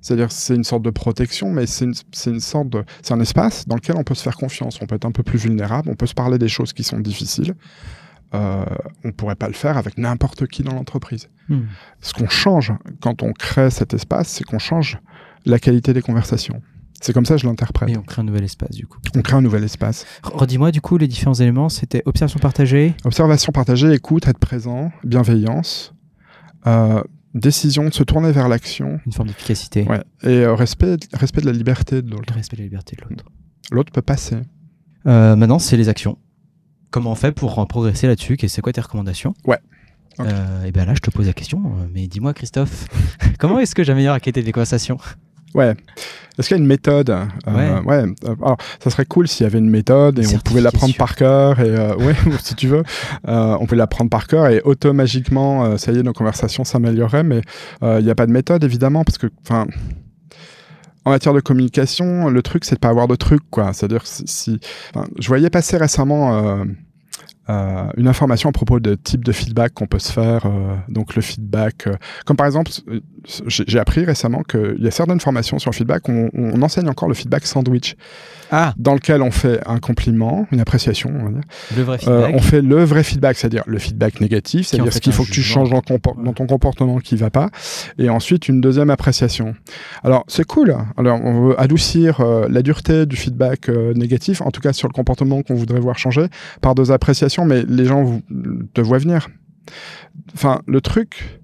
C'est-à-dire 0.00 0.30
c'est 0.32 0.54
une 0.54 0.64
sorte 0.64 0.82
de 0.82 0.90
protection, 0.90 1.50
mais 1.50 1.66
c'est 1.66 1.86
une, 1.86 1.94
une, 2.26 2.40
sorte 2.40 2.68
de, 2.68 2.84
c'est 3.02 3.14
un 3.14 3.20
espace 3.20 3.66
dans 3.66 3.76
lequel 3.76 3.96
on 3.96 4.04
peut 4.04 4.14
se 4.14 4.22
faire 4.22 4.36
confiance. 4.36 4.78
On 4.82 4.86
peut 4.86 4.96
être 4.96 5.06
un 5.06 5.12
peu 5.12 5.22
plus 5.22 5.38
vulnérable, 5.38 5.88
on 5.90 5.94
peut 5.94 6.06
se 6.06 6.14
parler 6.14 6.36
des 6.36 6.48
choses 6.48 6.74
qui 6.74 6.84
sont 6.84 7.00
difficiles. 7.00 7.54
euh, 8.34 8.64
on 9.04 9.08
ne 9.08 9.12
pourrait 9.12 9.36
pas 9.36 9.46
le 9.46 9.54
faire 9.54 9.78
avec 9.78 9.96
n'importe 9.96 10.46
qui 10.46 10.62
dans 10.62 10.74
l'entreprise. 10.74 11.28
Hmm. 11.48 11.62
Ce 12.00 12.12
qu'on 12.12 12.28
change 12.28 12.72
quand 13.00 13.22
on 13.22 13.32
crée 13.32 13.70
cet 13.70 13.94
espace, 13.94 14.28
c'est 14.28 14.44
qu'on 14.44 14.58
change 14.58 14.98
la 15.46 15.58
qualité 15.58 15.92
des 15.92 16.02
conversations. 16.02 16.60
C'est 17.04 17.12
comme 17.12 17.26
ça 17.26 17.34
que 17.34 17.42
je 17.42 17.46
l'interprète. 17.46 17.90
Et 17.90 17.98
on 17.98 18.02
crée 18.02 18.22
un 18.22 18.24
nouvel 18.24 18.44
espace, 18.44 18.70
du 18.70 18.86
coup. 18.86 18.96
On 19.14 19.20
crée 19.20 19.36
un 19.36 19.42
nouvel 19.42 19.62
espace. 19.62 20.06
Redis-moi, 20.22 20.70
du 20.70 20.80
coup, 20.80 20.96
les 20.96 21.06
différents 21.06 21.34
éléments, 21.34 21.68
c'était 21.68 22.02
observation 22.06 22.40
partagée 22.40 22.94
Observation 23.04 23.52
partagée, 23.52 23.92
écoute, 23.92 24.26
être 24.26 24.38
présent, 24.38 24.90
bienveillance, 25.04 25.94
euh, 26.66 27.02
décision 27.34 27.84
de 27.90 27.92
se 27.92 28.04
tourner 28.04 28.32
vers 28.32 28.48
l'action. 28.48 29.00
Une 29.04 29.12
forme 29.12 29.28
d'efficacité. 29.28 29.82
Ouais. 29.82 30.02
Et 30.22 30.46
euh, 30.46 30.54
respect, 30.54 30.96
respect 31.12 31.42
de 31.42 31.46
la 31.46 31.52
liberté 31.52 32.00
de 32.00 32.10
l'autre. 32.10 32.32
Respect 32.32 32.56
de 32.56 32.62
la 32.62 32.68
liberté 32.68 32.96
de 32.96 33.02
l'autre. 33.02 33.26
L'autre 33.70 33.92
peut 33.92 34.00
passer. 34.00 34.38
Euh, 35.06 35.36
maintenant, 35.36 35.58
c'est 35.58 35.76
les 35.76 35.90
actions. 35.90 36.16
Comment 36.90 37.12
on 37.12 37.16
fait 37.16 37.32
pour 37.32 37.68
progresser 37.68 38.06
là-dessus? 38.06 38.38
Et 38.40 38.48
c'est 38.48 38.62
quoi 38.62 38.72
tes 38.72 38.80
recommandations? 38.80 39.34
Ouais. 39.46 39.58
Okay. 40.18 40.30
et 40.68 40.72
bien 40.72 40.86
là, 40.86 40.94
je 40.94 41.00
te 41.00 41.10
pose 41.10 41.26
la 41.26 41.34
question. 41.34 41.60
Mais 41.92 42.06
dis-moi, 42.06 42.32
Christophe, 42.32 42.86
comment 43.38 43.58
est-ce 43.58 43.74
que 43.74 43.84
j'améliore 43.84 44.14
la 44.14 44.20
qualité 44.20 44.42
des 44.42 44.52
conversations 44.52 44.96
Ouais. 45.54 45.74
Est-ce 46.36 46.48
qu'il 46.48 46.56
y 46.56 46.60
a 46.60 46.62
une 46.62 46.68
méthode 46.68 47.10
euh, 47.10 47.24
Ouais. 47.46 47.80
ouais. 47.86 48.14
Alors, 48.42 48.56
ça 48.82 48.90
serait 48.90 49.04
cool 49.04 49.28
s'il 49.28 49.44
y 49.44 49.46
avait 49.46 49.60
une 49.60 49.70
méthode 49.70 50.18
et 50.18 50.26
on 50.26 50.38
pouvait 50.38 50.60
l'apprendre 50.60 50.94
par 50.96 51.14
cœur. 51.14 51.60
Et 51.60 51.68
euh, 51.68 51.94
ouais, 51.96 52.14
si 52.40 52.54
tu 52.56 52.66
veux, 52.66 52.82
euh, 53.28 53.56
on 53.60 53.66
peut 53.66 53.76
l'apprendre 53.76 54.10
par 54.10 54.26
cœur 54.26 54.48
et 54.48 54.60
automatiquement, 54.64 55.64
euh, 55.64 55.76
ça 55.76 55.92
y 55.92 55.98
est, 55.98 56.02
nos 56.02 56.12
conversations 56.12 56.64
s'amélioreraient. 56.64 57.22
Mais 57.22 57.40
euh, 57.84 58.00
il 58.00 58.04
n'y 58.04 58.10
a 58.10 58.16
pas 58.16 58.26
de 58.26 58.32
méthode 58.32 58.64
évidemment 58.64 59.04
parce 59.04 59.18
que, 59.18 59.28
enfin. 59.42 59.66
En 61.06 61.10
matière 61.10 61.34
de 61.34 61.40
communication, 61.40 62.30
le 62.30 62.40
truc, 62.40 62.64
c'est 62.64 62.76
de 62.76 62.80
pas 62.80 62.88
avoir 62.88 63.06
de 63.08 63.14
truc, 63.14 63.42
quoi. 63.50 63.74
C'est-à-dire, 63.74 64.06
si, 64.06 64.22
si 64.26 64.58
je 65.18 65.28
voyais 65.28 65.50
passer 65.50 65.76
récemment 65.76 66.32
euh, 66.42 66.64
euh, 67.50 67.88
une 67.98 68.08
information 68.08 68.48
à 68.48 68.52
propos 68.52 68.80
de 68.80 68.94
type 68.94 69.22
de 69.22 69.32
feedback 69.32 69.74
qu'on 69.74 69.86
peut 69.86 69.98
se 69.98 70.10
faire. 70.10 70.46
Euh, 70.46 70.76
donc 70.88 71.14
le 71.14 71.20
feedback, 71.20 71.86
euh, 71.86 71.94
comme 72.24 72.38
par 72.38 72.46
exemple, 72.46 72.70
j'ai 73.46 73.78
appris 73.78 74.04
récemment 74.04 74.42
qu'il 74.42 74.78
y 74.78 74.86
a 74.86 74.90
certaines 74.90 75.20
formations 75.20 75.58
sur 75.58 75.70
le 75.70 75.76
feedback, 75.76 76.08
on, 76.08 76.30
on, 76.32 76.62
enseigne 76.62 76.88
encore 76.88 77.08
le 77.08 77.14
feedback 77.14 77.44
sandwich, 77.46 77.96
ah. 78.50 78.72
dans 78.78 78.94
lequel 78.94 79.20
on 79.20 79.30
fait 79.30 79.60
un 79.66 79.78
compliment, 79.78 80.46
une 80.52 80.60
appréciation, 80.60 81.12
on 81.14 81.24
va 81.24 81.30
dire. 81.30 81.40
Le 81.76 81.82
vrai 81.82 81.98
feedback. 81.98 82.34
on 82.34 82.40
fait 82.40 82.62
le 82.62 82.82
vrai 82.82 83.02
feedback, 83.02 83.36
c'est-à-dire 83.36 83.64
le 83.66 83.78
feedback 83.78 84.20
négatif, 84.22 84.68
c'est-à-dire 84.68 84.92
ce 84.92 85.00
qu'il 85.00 85.12
faut 85.12 85.24
que 85.24 85.30
tu 85.30 85.42
changes 85.42 85.68
dans, 85.68 85.82
dans, 85.82 86.32
ton 86.32 86.46
comportement 86.46 86.98
qui 86.98 87.16
va 87.16 87.28
pas, 87.28 87.50
et 87.98 88.08
ensuite 88.08 88.48
une 88.48 88.62
deuxième 88.62 88.88
appréciation. 88.88 89.54
Alors 90.02 90.24
c'est 90.28 90.46
cool. 90.46 90.76
Alors 90.96 91.20
on 91.22 91.48
veut 91.48 91.60
adoucir 91.60 92.22
la 92.48 92.62
dureté 92.62 93.04
du 93.04 93.16
feedback 93.16 93.68
négatif, 93.68 94.40
en 94.40 94.50
tout 94.50 94.62
cas 94.62 94.72
sur 94.72 94.88
le 94.88 94.94
comportement 94.94 95.42
qu'on 95.42 95.54
voudrait 95.54 95.80
voir 95.80 95.98
changer, 95.98 96.26
par 96.62 96.74
deux 96.74 96.90
appréciations 96.90 97.33
mais 97.44 97.64
les 97.64 97.86
gens 97.86 98.04
vous, 98.04 98.22
te 98.72 98.80
voient 98.80 98.98
venir. 98.98 99.28
Enfin, 100.34 100.60
le 100.66 100.80
truc, 100.80 101.40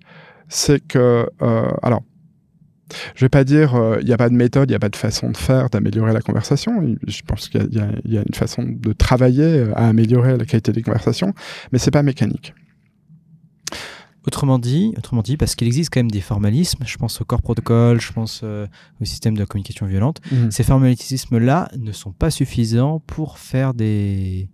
c'est 0.49 0.87
que, 0.87 1.29
euh, 1.43 1.69
alors, 1.83 2.03
je 3.15 3.25
vais 3.25 3.29
pas 3.29 3.45
dire, 3.45 3.73
il 3.75 3.81
euh, 3.81 4.03
n'y 4.03 4.13
a 4.13 4.17
pas 4.17 4.29
de 4.29 4.35
méthode, 4.35 4.69
il 4.69 4.73
n'y 4.73 4.77
a 4.77 4.81
pas 4.81 4.89
de 4.89 4.97
façon 4.97 5.31
de 5.31 5.37
faire, 5.37 5.71
d'améliorer 5.71 6.13
la 6.13 6.21
conversation. 6.21 6.97
Je 7.07 7.23
pense 7.23 7.49
qu'il 7.49 7.69
y, 7.71 8.13
y, 8.13 8.19
a 8.19 8.23
une 8.27 8.35
façon 8.35 8.65
de 8.65 8.93
travailler 8.93 9.67
à 9.75 9.89
améliorer 9.89 10.37
la 10.37 10.45
qualité 10.45 10.73
des 10.73 10.83
conversations, 10.83 11.33
mais 11.73 11.79
c'est 11.79 11.91
pas 11.91 12.03
mécanique. 12.03 12.53
Autrement 14.27 14.59
dit, 14.59 14.93
autrement 14.99 15.23
dit, 15.23 15.39
parce 15.39 15.55
qu'il 15.55 15.67
existe 15.67 15.91
quand 15.93 16.01
même 16.01 16.11
des 16.11 16.21
formalismes, 16.21 16.85
je 16.85 16.97
pense 16.99 17.21
au 17.23 17.25
corps 17.25 17.41
protocole, 17.41 18.01
je 18.01 18.13
pense 18.13 18.43
euh, 18.45 18.67
au 19.01 19.07
système 19.07 19.35
de 19.35 19.45
communication 19.47 19.87
violente, 19.87 20.21
mmh. 20.31 20.51
ces 20.51 20.63
formalismes-là 20.63 21.71
ne 21.79 21.91
sont 21.93 22.13
pas 22.13 22.31
suffisants 22.31 23.01
pour 23.07 23.39
faire 23.39 23.73
des, 23.73 24.51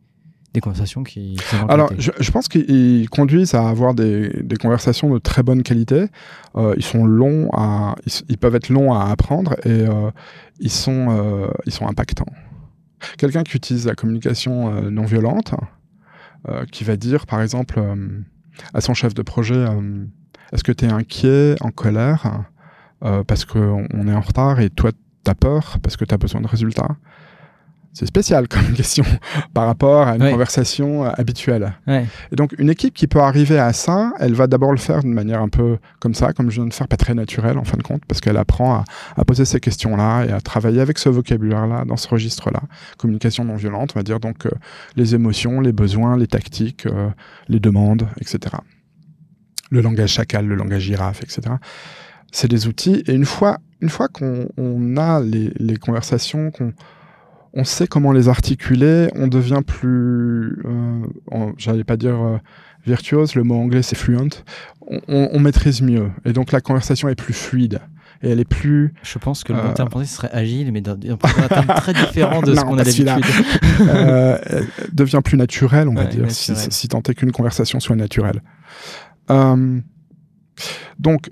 des 0.56 0.60
conversations 0.62 1.04
qui. 1.04 1.36
qui 1.36 1.56
Alors, 1.68 1.90
je, 1.98 2.10
je, 2.18 2.30
pense 2.30 2.48
qu'ils 2.48 3.08
conduisent 3.10 3.54
à 3.54 3.68
avoir 3.68 3.94
des, 3.94 4.30
des, 4.42 4.56
conversations 4.56 5.12
de 5.12 5.18
très 5.18 5.42
bonne 5.42 5.62
qualité. 5.62 6.06
Euh, 6.56 6.74
ils 6.76 6.84
sont 6.84 7.04
longs 7.04 7.50
à, 7.52 7.94
ils, 8.06 8.12
ils, 8.30 8.38
peuvent 8.38 8.54
être 8.54 8.70
longs 8.70 8.92
à 8.94 9.10
apprendre 9.10 9.54
et 9.64 9.86
euh, 9.86 10.10
ils 10.58 10.70
sont, 10.70 11.08
euh, 11.10 11.48
ils 11.66 11.72
sont 11.72 11.86
impactants. 11.86 12.32
Quelqu'un 13.18 13.42
qui 13.42 13.56
utilise 13.56 13.86
la 13.86 13.94
communication 13.94 14.90
non 14.90 15.04
violente, 15.04 15.54
qui 16.72 16.82
va 16.82 16.96
dire, 16.96 17.26
par 17.26 17.42
exemple, 17.42 17.78
à 18.72 18.80
son 18.80 18.94
chef 18.94 19.12
de 19.12 19.22
projet, 19.22 19.66
est-ce 20.52 20.64
que 20.64 20.72
tu 20.72 20.86
es 20.86 20.88
inquiet, 20.90 21.56
en 21.60 21.70
colère, 21.70 22.44
parce 23.00 23.44
qu'on 23.44 23.86
on 23.92 24.08
est 24.08 24.14
en 24.14 24.20
retard 24.22 24.60
et 24.60 24.70
toi, 24.70 24.92
tu 25.24 25.30
as 25.30 25.34
peur 25.34 25.76
parce 25.82 25.98
que 25.98 26.06
tu 26.06 26.14
as 26.14 26.18
besoin 26.18 26.40
de 26.40 26.46
résultats 26.46 26.96
c'est 27.96 28.04
spécial 28.04 28.46
comme 28.46 28.72
question 28.74 29.04
par 29.54 29.64
rapport 29.64 30.06
à 30.06 30.16
une 30.16 30.22
ouais. 30.22 30.30
conversation 30.30 31.04
habituelle. 31.04 31.72
Ouais. 31.86 32.04
Et 32.30 32.36
donc, 32.36 32.54
une 32.58 32.68
équipe 32.68 32.92
qui 32.92 33.06
peut 33.06 33.20
arriver 33.20 33.58
à 33.58 33.72
ça, 33.72 34.12
elle 34.20 34.34
va 34.34 34.46
d'abord 34.46 34.70
le 34.70 34.76
faire 34.76 35.00
d'une 35.00 35.14
manière 35.14 35.40
un 35.40 35.48
peu 35.48 35.78
comme 35.98 36.12
ça, 36.12 36.34
comme 36.34 36.50
je 36.50 36.56
viens 36.56 36.66
de 36.66 36.74
faire, 36.74 36.88
pas 36.88 36.98
très 36.98 37.14
naturelle 37.14 37.56
en 37.56 37.64
fin 37.64 37.78
de 37.78 37.82
compte, 37.82 38.04
parce 38.06 38.20
qu'elle 38.20 38.36
apprend 38.36 38.74
à, 38.74 38.84
à, 39.16 39.24
poser 39.24 39.46
ces 39.46 39.60
questions-là 39.60 40.26
et 40.26 40.32
à 40.32 40.42
travailler 40.42 40.82
avec 40.82 40.98
ce 40.98 41.08
vocabulaire-là, 41.08 41.86
dans 41.86 41.96
ce 41.96 42.06
registre-là. 42.08 42.60
Communication 42.98 43.46
non 43.46 43.56
violente, 43.56 43.92
on 43.96 43.98
va 43.98 44.02
dire 44.02 44.20
donc 44.20 44.44
euh, 44.44 44.50
les 44.96 45.14
émotions, 45.14 45.62
les 45.62 45.72
besoins, 45.72 46.18
les 46.18 46.26
tactiques, 46.26 46.84
euh, 46.84 47.08
les 47.48 47.60
demandes, 47.60 48.06
etc. 48.20 48.56
Le 49.70 49.80
langage 49.80 50.10
chacal, 50.10 50.46
le 50.46 50.54
langage 50.54 50.82
girafe, 50.82 51.22
etc. 51.22 51.40
C'est 52.30 52.48
des 52.48 52.66
outils. 52.66 53.02
Et 53.06 53.14
une 53.14 53.24
fois, 53.24 53.56
une 53.80 53.88
fois 53.88 54.08
qu'on 54.08 54.48
on 54.58 54.98
a 54.98 55.20
les, 55.20 55.50
les 55.56 55.78
conversations, 55.78 56.50
qu'on 56.50 56.74
on 57.56 57.64
sait 57.64 57.86
comment 57.86 58.12
les 58.12 58.28
articuler, 58.28 59.08
on 59.14 59.26
devient 59.26 59.62
plus, 59.66 60.62
euh, 60.66 61.52
j'allais 61.56 61.84
pas 61.84 61.96
dire 61.96 62.14
euh, 62.14 62.36
virtuose, 62.86 63.34
le 63.34 63.44
mot 63.44 63.56
anglais 63.56 63.82
c'est 63.82 63.96
fluent, 63.96 64.18
on, 64.86 65.00
on, 65.08 65.30
on, 65.32 65.40
maîtrise 65.40 65.80
mieux. 65.80 66.10
Et 66.26 66.32
donc 66.34 66.52
la 66.52 66.60
conversation 66.60 67.08
est 67.08 67.14
plus 67.14 67.32
fluide. 67.32 67.80
Et 68.22 68.30
elle 68.30 68.40
est 68.40 68.46
plus. 68.46 68.94
Je 69.02 69.18
pense 69.18 69.44
que 69.44 69.52
le 69.52 69.60
bon 69.60 69.72
terme 69.72 69.90
français 69.90 70.06
serait 70.06 70.30
agile, 70.32 70.72
mais 70.72 70.80
dans, 70.80 70.94
dans 70.94 71.14
un 71.14 71.48
terme 71.48 71.66
très 71.66 71.92
différent 71.92 72.40
de 72.40 72.54
ce 72.54 72.60
qu'on 72.62 72.78
a 72.78 72.84
d'habitude. 72.84 73.10
euh, 73.82 74.38
devient 74.92 75.20
plus 75.22 75.36
naturelle, 75.36 75.88
on 75.88 75.94
va 75.94 76.04
dire, 76.04 76.30
si, 76.30 76.54
si, 76.56 76.88
tant 76.88 77.02
est 77.02 77.14
qu'une 77.14 77.32
conversation 77.32 77.78
soit 77.78 77.96
naturelle. 77.96 78.40
Euh, 79.30 79.80
donc, 80.98 81.30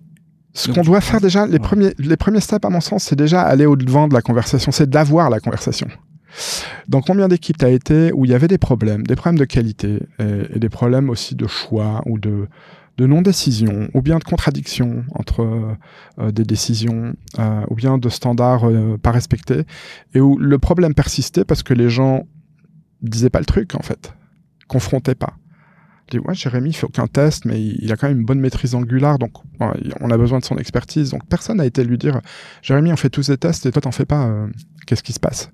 ce 0.52 0.70
qu'on 0.70 0.82
doit 0.82 1.00
faire 1.00 1.20
déjà, 1.20 1.46
les, 1.46 1.54
ouais. 1.54 1.58
premiers, 1.58 1.94
les 1.98 2.16
premiers 2.16 2.40
steps, 2.40 2.64
à 2.64 2.70
mon 2.70 2.80
sens, 2.80 3.04
c'est 3.04 3.16
déjà 3.16 3.42
aller 3.42 3.66
au-devant 3.66 4.06
de 4.06 4.14
la 4.14 4.22
conversation, 4.22 4.70
c'est 4.70 4.88
d'avoir 4.88 5.30
la 5.30 5.40
conversation. 5.40 5.88
Dans 6.88 7.00
combien 7.00 7.28
d'équipes 7.28 7.58
tu 7.58 7.64
as 7.64 7.70
été 7.70 8.12
où 8.12 8.24
il 8.24 8.30
y 8.30 8.34
avait 8.34 8.48
des 8.48 8.58
problèmes, 8.58 9.04
des 9.04 9.16
problèmes 9.16 9.38
de 9.38 9.44
qualité 9.44 10.00
et, 10.18 10.58
des 10.58 10.68
problèmes 10.68 11.10
aussi 11.10 11.34
de 11.34 11.46
choix 11.46 12.02
ou 12.06 12.18
de, 12.18 12.48
non-décision 12.98 13.88
ou 13.94 14.02
bien 14.02 14.18
de 14.18 14.24
contradiction 14.24 15.04
entre 15.14 15.76
euh, 16.18 16.30
des 16.30 16.44
décisions 16.44 17.14
euh, 17.38 17.64
ou 17.68 17.74
bien 17.74 17.98
de 17.98 18.08
standards 18.08 18.68
euh, 18.68 18.96
pas 18.98 19.10
respectés 19.10 19.64
et 20.14 20.20
où 20.20 20.38
le 20.38 20.58
problème 20.58 20.94
persistait 20.94 21.44
parce 21.44 21.62
que 21.62 21.74
les 21.74 21.90
gens 21.90 22.26
disaient 23.02 23.30
pas 23.30 23.40
le 23.40 23.46
truc 23.46 23.74
en 23.74 23.82
fait, 23.82 24.14
confrontaient 24.68 25.16
pas. 25.16 25.34
Dis, 26.10 26.18
ouais, 26.18 26.34
Jérémy, 26.34 26.68
il 26.68 26.74
fait 26.74 26.84
aucun 26.84 27.06
test, 27.06 27.46
mais 27.46 27.62
il, 27.64 27.90
a 27.90 27.96
quand 27.96 28.08
même 28.08 28.18
une 28.18 28.26
bonne 28.26 28.38
maîtrise 28.38 28.74
Angular, 28.74 29.18
donc 29.18 29.32
on 29.58 30.10
a 30.10 30.18
besoin 30.18 30.38
de 30.38 30.44
son 30.44 30.58
expertise. 30.58 31.12
Donc 31.12 31.26
personne 31.26 31.56
n'a 31.56 31.64
été 31.64 31.82
lui 31.82 31.96
dire, 31.96 32.20
Jérémy, 32.60 32.92
on 32.92 32.96
fait 32.96 33.08
tous 33.08 33.30
des 33.30 33.38
tests 33.38 33.64
et 33.64 33.70
toi, 33.70 33.80
t'en 33.80 33.90
fais 33.90 34.04
pas. 34.04 34.30
Qu'est-ce 34.86 35.02
qui 35.02 35.14
se 35.14 35.20
passe? 35.20 35.50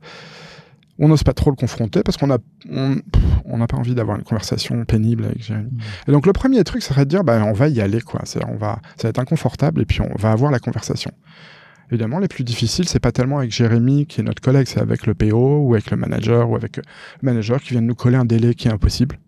On 1.00 1.08
n'ose 1.08 1.24
pas 1.24 1.32
trop 1.32 1.50
le 1.50 1.56
confronter 1.56 2.02
parce 2.02 2.16
qu'on 2.16 2.30
a 2.30 2.38
on 2.68 3.58
n'a 3.58 3.66
pas 3.66 3.76
envie 3.76 3.94
d'avoir 3.94 4.16
une 4.16 4.22
conversation 4.22 4.84
pénible 4.84 5.24
avec 5.24 5.42
Jérémy. 5.42 5.70
Mmh. 5.70 5.80
Et 6.08 6.12
donc 6.12 6.26
le 6.26 6.32
premier 6.32 6.62
truc, 6.62 6.82
ça 6.82 6.90
serait 6.90 7.06
de 7.06 7.10
dire 7.10 7.24
bah, 7.24 7.42
on 7.44 7.52
va 7.52 7.68
y 7.68 7.80
aller 7.80 8.00
quoi. 8.00 8.20
On 8.48 8.56
va, 8.56 8.80
ça 8.96 9.04
va 9.04 9.08
être 9.08 9.18
inconfortable 9.18 9.80
et 9.80 9.86
puis 9.86 10.00
on 10.02 10.14
va 10.16 10.30
avoir 10.30 10.50
la 10.50 10.58
conversation. 10.58 11.10
Évidemment, 11.90 12.20
les 12.20 12.28
plus 12.28 12.44
difficiles, 12.44 12.88
c'est 12.88 13.00
pas 13.00 13.10
tellement 13.10 13.38
avec 13.38 13.50
Jérémy 13.50 14.06
qui 14.06 14.20
est 14.20 14.24
notre 14.24 14.40
collègue, 14.40 14.68
c'est 14.68 14.80
avec 14.80 15.06
le 15.06 15.14
PO 15.14 15.62
ou 15.62 15.74
avec 15.74 15.90
le 15.90 15.96
manager 15.96 16.48
ou 16.48 16.54
avec 16.54 16.76
le 16.76 16.82
manager 17.22 17.60
qui 17.60 17.70
vient 17.70 17.82
de 17.82 17.86
nous 17.86 17.96
coller 17.96 18.16
un 18.16 18.24
délai 18.24 18.54
qui 18.54 18.68
est 18.68 18.72
impossible 18.72 19.18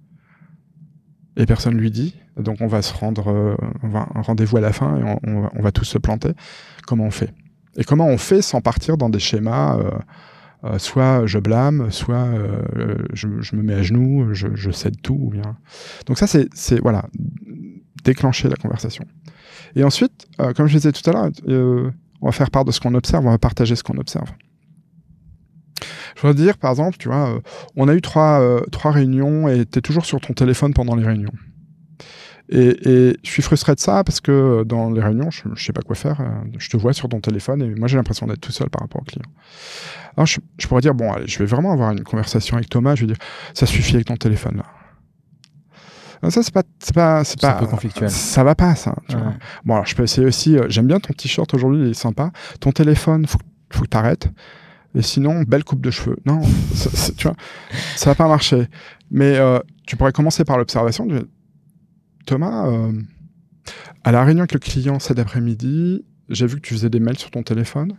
et 1.36 1.46
personne 1.46 1.76
lui 1.76 1.90
dit. 1.90 2.14
Donc 2.36 2.58
on 2.60 2.66
va 2.66 2.82
se 2.82 2.94
rendre, 2.94 3.28
euh, 3.28 3.56
on 3.82 3.88
va 3.88 4.08
un 4.14 4.22
rendez-vous 4.22 4.56
à 4.56 4.60
la 4.60 4.72
fin 4.72 4.96
et 4.98 5.02
on, 5.02 5.20
on, 5.24 5.40
va, 5.42 5.50
on, 5.54 5.62
va, 5.62 5.72
tous 5.72 5.84
se 5.84 5.98
planter. 5.98 6.32
Comment 6.86 7.04
on 7.04 7.10
fait? 7.10 7.32
Et 7.76 7.84
comment 7.84 8.06
on 8.06 8.18
fait 8.18 8.42
sans 8.42 8.60
partir 8.60 8.96
dans 8.96 9.08
des 9.08 9.18
schémas 9.18 9.78
euh, 9.78 9.90
euh, 10.64 10.78
soit 10.78 11.26
je 11.26 11.38
blâme, 11.38 11.90
soit 11.90 12.26
euh, 12.26 12.96
je, 13.12 13.28
je, 13.40 13.56
me 13.56 13.62
mets 13.62 13.74
à 13.74 13.82
genoux, 13.82 14.32
je, 14.32 14.48
je 14.54 14.70
cède 14.70 15.00
tout. 15.02 15.18
Ou 15.20 15.30
bien... 15.30 15.56
Donc 16.06 16.18
ça, 16.18 16.26
c'est 16.26 16.80
voilà, 16.80 17.06
déclencher 18.04 18.48
la 18.48 18.56
conversation. 18.56 19.04
Et 19.74 19.84
ensuite, 19.84 20.26
euh, 20.40 20.52
comme 20.52 20.66
je 20.66 20.76
disais 20.76 20.92
tout 20.92 21.08
à 21.08 21.12
l'heure, 21.12 21.30
euh, 21.48 21.90
on 22.20 22.26
va 22.26 22.32
faire 22.32 22.50
part 22.50 22.64
de 22.64 22.70
ce 22.70 22.80
qu'on 22.80 22.94
observe, 22.94 23.26
on 23.26 23.30
va 23.30 23.38
partager 23.38 23.74
ce 23.74 23.82
qu'on 23.82 23.98
observe. 23.98 24.30
Je 26.14 26.20
voudrais 26.20 26.34
dire, 26.34 26.58
par 26.58 26.70
exemple, 26.70 26.96
tu 26.98 27.08
vois, 27.08 27.34
euh, 27.34 27.40
on 27.74 27.88
a 27.88 27.94
eu 27.94 28.00
trois, 28.00 28.60
trois 28.70 28.92
réunions 28.92 29.48
et 29.48 29.64
tu 29.66 29.78
es 29.78 29.82
toujours 29.82 30.04
sur 30.04 30.20
ton 30.20 30.32
téléphone 30.34 30.74
pendant 30.74 30.94
les 30.94 31.04
réunions. 31.04 31.32
Et, 32.54 32.90
et, 33.10 33.16
je 33.24 33.30
suis 33.30 33.42
frustré 33.42 33.74
de 33.74 33.80
ça 33.80 34.04
parce 34.04 34.20
que 34.20 34.62
dans 34.64 34.90
les 34.90 35.00
réunions, 35.02 35.30
je, 35.30 35.42
je 35.54 35.64
sais 35.64 35.72
pas 35.72 35.80
quoi 35.82 35.96
faire. 35.96 36.20
Je 36.58 36.68
te 36.68 36.76
vois 36.76 36.92
sur 36.92 37.08
ton 37.08 37.20
téléphone 37.20 37.62
et 37.62 37.74
moi 37.74 37.88
j'ai 37.88 37.96
l'impression 37.96 38.26
d'être 38.26 38.40
tout 38.42 38.52
seul 38.52 38.68
par 38.68 38.82
rapport 38.82 39.00
au 39.00 39.04
client. 39.04 39.24
Alors 40.16 40.26
je, 40.26 40.38
je, 40.58 40.66
pourrais 40.66 40.82
dire 40.82 40.94
bon, 40.94 41.10
allez, 41.12 41.26
je 41.26 41.38
vais 41.38 41.46
vraiment 41.46 41.72
avoir 41.72 41.92
une 41.92 42.04
conversation 42.04 42.56
avec 42.56 42.68
Thomas. 42.68 42.94
Je 42.94 43.02
vais 43.02 43.06
dire 43.08 43.16
ça 43.54 43.64
suffit 43.66 43.94
avec 43.94 44.06
ton 44.06 44.16
téléphone 44.16 44.58
là. 44.58 44.64
Non, 46.22 46.30
ça, 46.30 46.42
c'est 46.44 46.54
pas, 46.54 46.62
c'est 46.78 46.94
pas, 46.94 47.24
c'est 47.24 47.42
un 47.42 47.52
pas, 47.52 47.58
peu 47.58 47.66
conflictuel. 47.66 48.08
ça 48.08 48.44
va 48.44 48.54
pas, 48.54 48.76
ça. 48.76 48.94
tu 49.08 49.16
Ouais. 49.16 49.22
vois. 49.22 49.32
Bon, 49.64 49.74
alors, 49.74 49.86
je 49.86 49.96
peux 49.96 50.04
essayer 50.04 50.24
aussi, 50.24 50.56
euh, 50.56 50.66
j'aime 50.68 50.86
bien 50.86 51.00
ton 51.00 51.12
t-shirt 51.12 51.52
aujourd'hui, 51.52 51.82
il 51.86 51.90
est 51.90 51.94
sympa. 51.94 52.30
Ton 52.60 52.70
téléphone, 52.70 53.26
faut, 53.26 53.38
faut 53.72 53.82
que 53.82 53.88
t'arrêtes. 53.88 54.28
Et 54.94 55.02
sinon, 55.02 55.42
belle 55.42 55.64
coupe 55.64 55.80
de 55.80 55.90
cheveux. 55.90 56.16
Non, 56.24 56.40
ça- 56.74 56.90
ça- 56.90 57.12
tu 57.16 57.26
vois, 57.26 57.36
ça 57.96 58.10
va 58.10 58.14
pas 58.14 58.28
marcher. 58.28 58.68
Mais 59.10 59.36
euh, 59.36 59.58
tu 59.84 59.96
pourrais 59.96 60.12
commencer 60.12 60.44
par 60.44 60.58
l'observation. 60.58 61.06
de- 61.06 61.28
Thomas, 62.26 62.68
euh, 62.68 62.92
à 64.04 64.12
la 64.12 64.24
réunion 64.24 64.40
avec 64.42 64.52
le 64.52 64.58
client 64.58 64.98
cet 64.98 65.18
après-midi, 65.18 66.04
j'ai 66.28 66.46
vu 66.46 66.56
que 66.56 66.60
tu 66.60 66.74
faisais 66.74 66.90
des 66.90 67.00
mails 67.00 67.18
sur 67.18 67.30
ton 67.30 67.42
téléphone. 67.42 67.94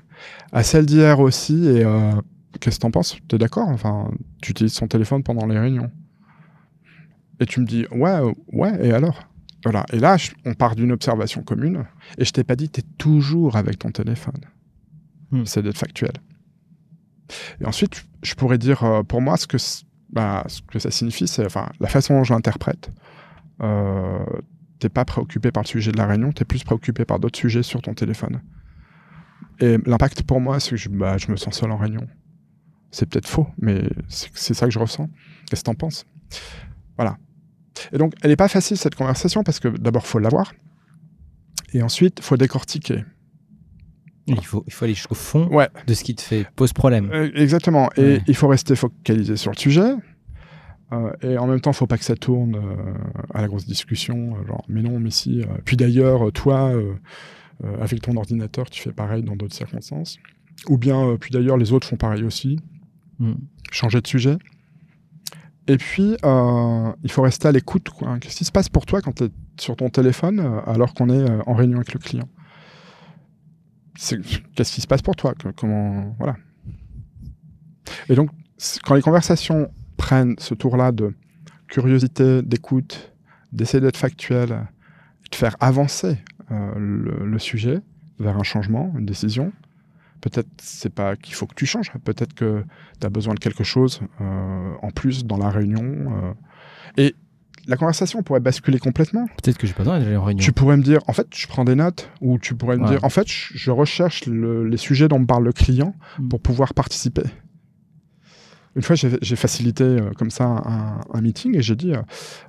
À 0.52 0.64
celle 0.64 0.86
d'hier 0.86 1.20
aussi, 1.20 1.68
et 1.68 1.84
euh, 1.84 2.14
qu'est-ce 2.60 2.78
que 2.78 2.82
t'en 2.82 2.92
penses? 2.92 3.18
T'es 3.28 3.38
d'accord? 3.38 3.68
Enfin, 3.70 4.10
tu 4.42 4.52
utilises 4.52 4.74
son 4.74 4.88
téléphone 4.88 5.24
pendant 5.24 5.46
les 5.46 5.60
réunions. 5.60 5.92
Et 7.40 7.46
tu 7.46 7.60
me 7.60 7.66
dis, 7.66 7.86
ouais, 7.92 8.20
ouais, 8.52 8.86
et 8.88 8.94
alors? 8.94 9.28
Voilà. 9.64 9.86
Et 9.94 10.00
là, 10.00 10.18
je- 10.18 10.32
on 10.46 10.54
part 10.54 10.76
d'une 10.76 10.92
observation 10.92 11.42
commune, 11.42 11.86
et 12.18 12.26
je 12.26 12.32
t'ai 12.32 12.44
pas 12.44 12.56
dit, 12.56 12.70
t'es 12.70 12.84
toujours 12.98 13.56
avec 13.56 13.80
ton 13.80 13.92
téléphone. 13.92 14.42
Hmm. 15.32 15.46
C'est 15.46 15.62
d'être 15.62 15.78
factuel. 15.78 16.14
Et 17.62 17.66
ensuite, 17.66 18.06
je 18.22 18.36
pourrais 18.36 18.58
dire, 18.58 18.84
euh, 18.84 19.04
pour 19.04 19.22
moi, 19.22 19.38
ce 19.38 19.48
que, 19.48 19.58
bah, 20.12 20.44
ce 20.48 20.62
que 20.62 20.80
ça 20.80 20.92
signifie, 20.92 21.28
c'est 21.28 21.46
enfin, 21.46 21.70
la 21.80 21.88
façon 21.88 22.16
dont 22.16 22.24
je 22.24 22.34
l'interprète. 22.34 22.90
Euh, 23.62 24.26
t'es 24.80 24.90
pas 24.90 25.06
préoccupé 25.06 25.52
par 25.52 25.64
le 25.64 25.68
sujet 25.68 25.92
de 25.92 25.98
la 25.98 26.06
réunion, 26.08 26.32
t'es 26.32 26.46
plus 26.46 26.64
préoccupé 26.64 27.06
par 27.06 27.20
d'autres 27.20 27.38
sujets 27.40 27.64
sur 27.64 27.82
ton 27.82 27.94
téléphone. 27.94 28.42
Et 29.60 29.78
l'impact 29.86 30.24
pour 30.24 30.42
moi, 30.42 30.60
c'est 30.60 30.72
que 30.72 30.76
je, 30.78 30.90
bah, 30.90 31.18
je 31.18 31.32
me 31.32 31.36
sens 31.38 31.56
seul 31.58 31.72
en 31.72 31.78
réunion. 31.78 32.08
C'est 32.92 33.08
peut-être 33.08 33.28
faux, 33.28 33.48
mais 33.60 33.84
c'est 34.08 34.54
ça 34.54 34.66
que 34.66 34.72
je 34.72 34.80
ressens. 34.80 35.10
Qu'est-ce 35.50 35.62
que 35.62 35.66
t'en 35.66 35.76
penses? 35.76 36.06
Voilà. 36.98 37.18
Et 37.92 37.98
donc, 37.98 38.14
elle 38.22 38.30
n'est 38.30 38.36
pas 38.36 38.48
facile 38.48 38.78
cette 38.78 38.96
conversation 38.96 39.44
parce 39.44 39.60
que 39.60 39.68
d'abord, 39.68 40.06
faut 40.06 40.20
l'avoir. 40.20 40.54
Et 41.74 41.82
ensuite, 41.82 42.20
faut 42.22 42.38
décortiquer. 42.38 43.04
Il 44.28 44.44
faut, 44.46 44.64
il 44.68 44.74
faut 44.74 44.86
aller 44.86 44.94
jusqu'au 44.94 45.16
fond 45.16 45.48
Ouais. 45.52 45.68
de 45.88 45.94
ce 45.94 46.04
qui 46.04 46.16
te 46.16 46.22
fait 46.22 46.48
pose 46.56 46.72
problème. 46.72 47.10
Euh, 47.12 47.32
exactement. 47.36 47.90
Et 47.98 48.02
Ouais. 48.02 48.22
il 48.28 48.36
faut 48.36 48.48
rester 48.48 48.76
focalisé 48.76 49.36
sur 49.38 49.52
le 49.52 49.58
sujet. 49.58 49.92
Euh, 50.94 51.12
et 51.22 51.38
en 51.38 51.48
même 51.48 51.60
temps, 51.60 51.74
faut 51.74 51.88
pas 51.88 51.98
que 51.98 52.04
ça 52.06 52.16
tourne 52.16 52.56
euh, 52.56 52.94
à 53.34 53.42
la 53.42 53.48
grosse 53.48 53.66
discussion, 53.66 54.36
euh, 54.36 54.46
genre 54.48 54.64
mais 54.68 54.82
non, 54.82 55.00
mais 55.00 55.12
si. 55.12 55.44
puis 55.66 55.78
d'ailleurs, 55.78 56.32
toi, 56.32 56.72
avec 57.82 58.02
ton 58.02 58.16
ordinateur, 58.18 58.70
tu 58.70 58.82
fais 58.82 58.92
pareil 58.92 59.24
dans 59.24 59.36
d'autres 59.36 59.56
circonstances. 59.56 60.18
Ou 60.70 60.78
bien, 60.78 61.18
puis 61.20 61.32
d'ailleurs, 61.32 61.58
les 61.58 61.74
autres 61.74 61.88
font 61.88 61.98
pareil 61.98 62.24
aussi. 62.24 62.60
Mm. 63.20 63.34
Changer 63.72 64.02
de 64.02 64.08
sujet. 64.08 64.38
Et 65.68 65.78
puis, 65.78 66.18
euh, 66.26 66.94
il 67.04 67.12
faut 67.12 67.22
rester 67.22 67.48
à 67.48 67.52
l'écoute. 67.52 67.90
quoi. 67.90 68.20
Qu'est-ce 68.20 68.38
qui 68.38 68.46
se 68.46 68.52
passe 68.52 68.70
pour 68.70 68.86
toi 68.86 69.02
quand 69.02 69.14
tu 69.14 69.26
es 69.26 69.30
sur 69.60 69.76
ton 69.76 69.90
téléphone 69.90 70.40
euh, 70.40 70.62
alors 70.66 70.94
qu'on 70.94 71.10
est 71.10 71.30
euh, 71.30 71.42
en 71.46 71.54
réunion 71.54 71.78
avec 71.78 71.94
le 71.94 72.00
client? 72.00 72.28
Qu'est-ce 73.96 74.74
qui 74.74 74.82
se 74.82 74.88
passe 74.88 75.02
pour 75.02 75.16
toi? 75.16 75.34
Comment 75.56 76.16
voilà. 76.18 76.36
Et 78.10 78.16
donc, 78.16 78.32
quand 78.84 78.96
les 78.96 79.02
conversations 79.02 79.70
prennent 80.06 80.36
ce 80.38 80.54
tour-là 80.54 80.92
de 80.92 81.14
curiosité, 81.68 82.42
d'écoute, 82.42 83.14
d'essayer 83.54 83.80
d'être 83.82 83.98
factuel, 83.98 84.50
de 85.32 85.36
faire 85.36 85.56
avancer 85.62 86.18
euh, 86.52 86.74
le, 86.78 87.26
le 87.26 87.40
sujet 87.40 87.80
vers 88.20 88.38
un 88.38 88.44
changement, 88.44 88.94
une 89.00 89.06
décision, 89.06 89.52
peut-être 90.22 90.50
c'est 90.62 90.94
pas 90.94 91.16
qu'il 91.16 91.36
faut 91.36 91.48
que 91.48 91.56
tu 91.56 91.66
changes, 91.66 91.92
peut-être 92.04 92.34
que 92.34 92.64
tu 93.00 93.08
as 93.08 93.10
besoin 93.10 93.34
de 93.34 93.40
quelque 93.40 93.64
chose 93.64 94.02
euh, 94.22 94.74
en 94.82 94.92
plus 94.92 95.26
dans 95.26 95.38
la 95.38 95.50
réunion. 95.50 95.84
euh. 95.86 96.34
et 96.98 97.16
la 97.66 97.78
conversation 97.78 98.24
pourrait 98.24 98.42
basculer 98.42 98.78
complètement. 98.78 99.26
Peut-être 99.42 99.58
que 99.58 99.66
j'ai 99.68 99.74
pas 99.74 99.84
besoin 99.84 99.98
d'aller 100.00 100.18
en 100.18 100.24
réunion. 100.26 100.44
Tu 100.44 100.52
pourrais 100.52 100.76
me 100.76 100.84
dire, 100.84 101.00
en 101.08 101.14
fait, 101.14 101.28
je 101.34 101.48
prends 101.48 101.64
des 101.64 101.76
notes, 101.76 102.10
ou 102.20 102.38
tu 102.38 102.56
pourrais 102.56 102.76
me 102.76 102.84
Ouais. 102.84 102.90
dire, 102.90 103.04
en 103.06 103.10
fait, 103.10 103.26
je 103.28 103.72
recherche 103.72 104.26
le- 104.26 104.66
les 104.68 104.76
sujets 104.76 105.08
dont 105.08 105.18
me 105.20 105.26
parle 105.26 105.46
le 105.46 105.54
client 105.54 105.96
Mm. 106.20 106.28
pour 106.28 106.42
pouvoir 106.42 106.74
participer. 106.74 107.24
Une 108.76 108.82
fois, 108.82 108.96
j'ai 108.96 109.36
facilité 109.36 109.84
euh, 109.84 110.12
comme 110.18 110.32
ça 110.32 110.46
un, 110.46 111.02
un 111.14 111.22
meeting 111.22 111.56
et 111.56 111.62
j'ai 111.62 111.76
dit, 111.76 111.94
euh, 111.94 112.02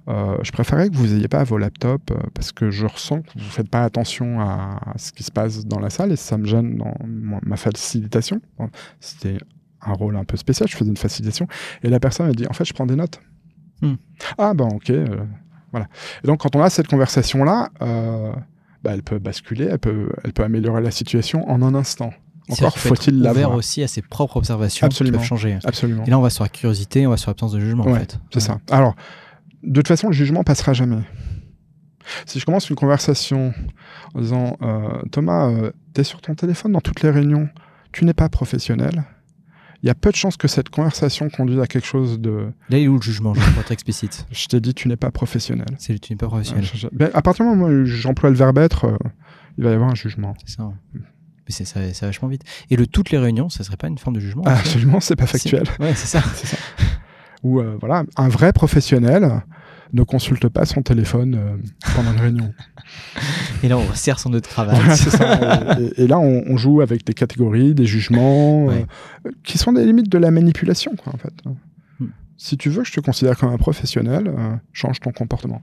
euh, 0.09 0.39
je 0.43 0.53
préférais 0.53 0.89
que 0.89 0.97
vous 0.97 1.09
n'ayez 1.09 1.29
pas 1.29 1.45
vos 1.45 1.59
laptops 1.59 2.13
parce 2.33 2.51
que 2.53 2.71
je 2.71 2.87
ressens 2.87 3.23
que 3.23 3.33
vous 3.35 3.45
ne 3.45 3.51
faites 3.51 3.69
pas 3.69 3.83
attention 3.83 4.41
à, 4.41 4.81
à 4.87 4.99
ce 4.99 5.13
qui 5.13 5.23
se 5.23 5.31
passe 5.31 5.67
dans 5.67 5.81
la 5.81 5.91
salle 5.91 6.13
et 6.13 6.17
ça 6.17 6.39
me 6.39 6.47
gêne 6.47 6.79
dans 6.79 6.95
ma, 7.05 7.57
facilitation. 7.57 8.41
C'était 9.01 9.37
un 9.83 9.93
rôle 9.93 10.17
un 10.17 10.25
peu 10.25 10.39
spécial, 10.39 10.67
je 10.69 10.77
faisais 10.77 10.91
une 10.91 10.97
facilitation 10.97 11.47
et 11.83 11.91
la 11.91 12.01
personne 12.01 12.29
a 12.29 12.33
dit, 12.33 12.47
en 12.49 12.55
fait, 12.55 12.65
je 12.65 12.73
prends 12.73 12.87
des 12.87 12.97
notes. 12.97 13.21
Hmm. 13.83 13.95
Ah 14.39 14.55
ben 14.55 14.69
ok, 14.69 14.91
euh, 14.91 15.27
voilà. 15.73 15.89
Et 16.23 16.27
donc 16.27 16.41
quand 16.41 16.57
on 16.57 16.63
a 16.63 16.71
cette 16.71 16.89
conversation-là, 16.89 17.71
bah, 17.81 18.93
elle 18.93 19.03
peut 19.03 19.19
basculer, 19.19 19.67
elle 19.71 19.79
peut, 19.79 20.09
elle 20.25 20.33
peut 20.33 20.45
améliorer 20.45 20.81
la 20.81 20.91
situation 20.91 21.49
en 21.51 21.61
un 21.61 21.75
instant. 21.75 22.15
Encore 22.51 22.79
faut-il 22.79 23.15
ouvert 23.17 23.33
l'avoir. 23.35 23.55
aussi 23.57 23.83
à 23.83 23.89
ses 23.89 24.03
propres 24.03 24.37
observations 24.37 24.87
Absolument. 24.87 25.17
qui 25.17 25.19
peuvent 25.21 25.27
changer. 25.29 25.59
Absolument. 25.65 26.05
Et 26.05 26.11
là, 26.11 26.19
on 26.19 26.23
va 26.23 26.31
sur 26.31 26.45
la 26.45 26.51
curiosité, 26.51 27.07
on 27.07 27.11
va 27.11 27.17
sur 27.17 27.31
l'absence 27.31 27.53
de 27.53 27.61
jugement, 27.61 27.87
en 27.87 27.95
fait. 27.95 28.19
C'est 28.33 28.41
ça. 28.41 28.59
Alors, 28.71 28.95
de 29.63 29.73
toute 29.81 29.89
façon, 29.89 30.09
le 30.09 30.13
jugement 30.13 30.45
passera 30.45 30.73
jamais. 30.75 31.01
Si 32.27 32.39
je 32.39 32.45
commence 32.45 32.69
une 32.69 32.77
conversation 32.77 33.55
en 34.15 34.21
disant 34.21 34.59
euh, 34.61 35.01
Thomas, 35.11 35.51
tu 35.95 36.01
es 36.03 36.05
sur 36.05 36.21
ton 36.21 36.35
téléphone 36.35 36.73
dans 36.73 36.83
toutes 36.83 37.03
les 37.03 37.11
réunions, 37.11 37.49
tu 37.93 38.05
n'es 38.05 38.13
pas 38.13 38.29
professionnel, 38.29 39.05
il 39.83 39.87
y 39.87 39.91
a 39.91 39.95
peu 39.95 40.11
de 40.11 40.17
chances 40.17 40.37
que 40.37 40.49
cette 40.49 40.69
conversation 40.69 41.31
conduise 41.31 41.61
à 41.61 41.67
quelque 41.67 41.87
chose 41.87 42.21
de. 42.21 42.51
Là, 42.69 42.79
il 42.79 42.85
est 42.85 42.89
où 42.89 42.97
le 42.97 43.03
jugement 43.03 43.33
Je 43.35 43.41
vais 43.41 43.61
être 43.61 43.73
explicite. 43.73 44.27
Je 44.33 44.47
t'ai 44.49 44.61
dit, 44.61 44.75
tu 44.75 44.89
n'es 44.89 44.97
pas 44.97 45.11
professionnel. 45.11 45.67
C'est 45.79 45.99
tu 45.99 46.13
n'es 46.13 46.17
pas 46.19 46.27
professionnel. 46.27 46.65
Euh, 46.65 46.69
je- 46.75 46.89
ben, 46.93 47.11
à 47.15 47.23
partir 47.23 47.45
du 47.47 47.51
moment 47.51 47.67
où 47.67 47.85
j'emploie 47.87 48.29
le 48.31 48.37
verbe 48.37 48.59
être, 48.59 48.85
euh, 48.87 48.97
il 49.57 49.65
va 49.65 49.71
y 49.71 49.75
avoir 49.75 49.91
un 49.91 49.95
jugement. 49.95 50.35
C'est 50.45 50.57
ça. 50.57 50.71
Mais 51.47 51.53
c'est 51.53 51.65
ça, 51.65 51.81
ça 51.93 52.07
va 52.07 52.09
vachement 52.09 52.29
vite. 52.29 52.43
Et 52.71 52.77
le 52.77 52.87
toutes 52.87 53.11
les 53.11 53.19
réunions, 53.19 53.49
ça 53.49 53.65
serait 53.65 53.77
pas 53.77 53.89
une 53.89 53.99
forme 53.99 54.17
de 54.17 54.21
jugement 54.21 54.43
Ah, 54.47 54.55
absolument, 54.59 55.01
c'est 55.01 55.17
pas 55.17 55.27
factuel. 55.27 55.65
Ouais, 55.79 55.95
c'est 55.95 56.07
ça. 56.07 56.21
Ça. 56.35 56.57
Ou 57.43 57.61
euh, 57.61 57.77
voilà, 57.79 58.05
un 58.17 58.29
vrai 58.29 58.55
professionnel 58.55 59.43
ne 59.93 60.03
consulte 60.03 60.49
pas 60.49 60.65
son 60.65 60.81
téléphone 60.81 61.35
euh, 61.35 61.57
pendant 61.95 62.13
une 62.13 62.21
réunion. 62.21 62.55
Et 63.63 63.69
là, 63.69 63.77
on 63.77 63.85
resserre 63.85 64.19
son 64.19 64.31
nœud 64.31 64.41
de 64.41 64.47
cravate. 64.47 64.77
Voilà, 64.77 64.97
c'est 64.97 65.11
ça. 65.11 65.79
Et, 65.79 66.05
et 66.05 66.07
là, 66.07 66.19
on, 66.19 66.43
on 66.47 66.57
joue 66.57 66.81
avec 66.81 67.05
des 67.05 67.13
catégories, 67.13 67.75
des 67.75 67.85
jugements, 67.85 68.65
Ouais. 68.65 68.87
euh, 69.27 69.31
qui 69.45 69.59
sont 69.59 69.73
des 69.75 69.85
limites 69.85 70.09
de 70.11 70.17
la 70.19 70.31
manipulation, 70.31 70.93
quoi, 70.97 71.13
en 71.15 71.19
fait. 71.19 71.35
Hmm. 72.01 72.07
Si 72.39 72.57
tu 72.57 72.71
veux 72.71 72.83
que 72.83 72.89
je 72.89 72.95
te 72.95 73.01
considère 73.01 73.37
comme 73.37 73.53
un 73.53 73.59
professionnel, 73.59 74.33
change 74.73 75.01
ton 75.01 75.13
comportement. 75.13 75.61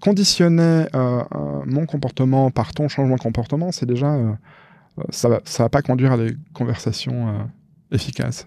Conditionner 0.00 0.62
euh, 0.62 1.22
euh, 1.34 1.62
mon 1.66 1.86
comportement 1.86 2.50
par 2.50 2.74
ton 2.74 2.88
changement 2.88 3.14
de 3.16 3.20
comportement, 3.20 3.70
c'est 3.72 3.86
déjà... 3.86 4.12
euh, 4.14 4.32
ça 5.10 5.28
va, 5.28 5.40
ça 5.44 5.64
va 5.64 5.68
pas 5.68 5.82
conduire 5.82 6.12
à 6.12 6.16
des 6.16 6.36
conversations 6.52 7.28
euh, 7.28 7.42
efficaces. 7.90 8.46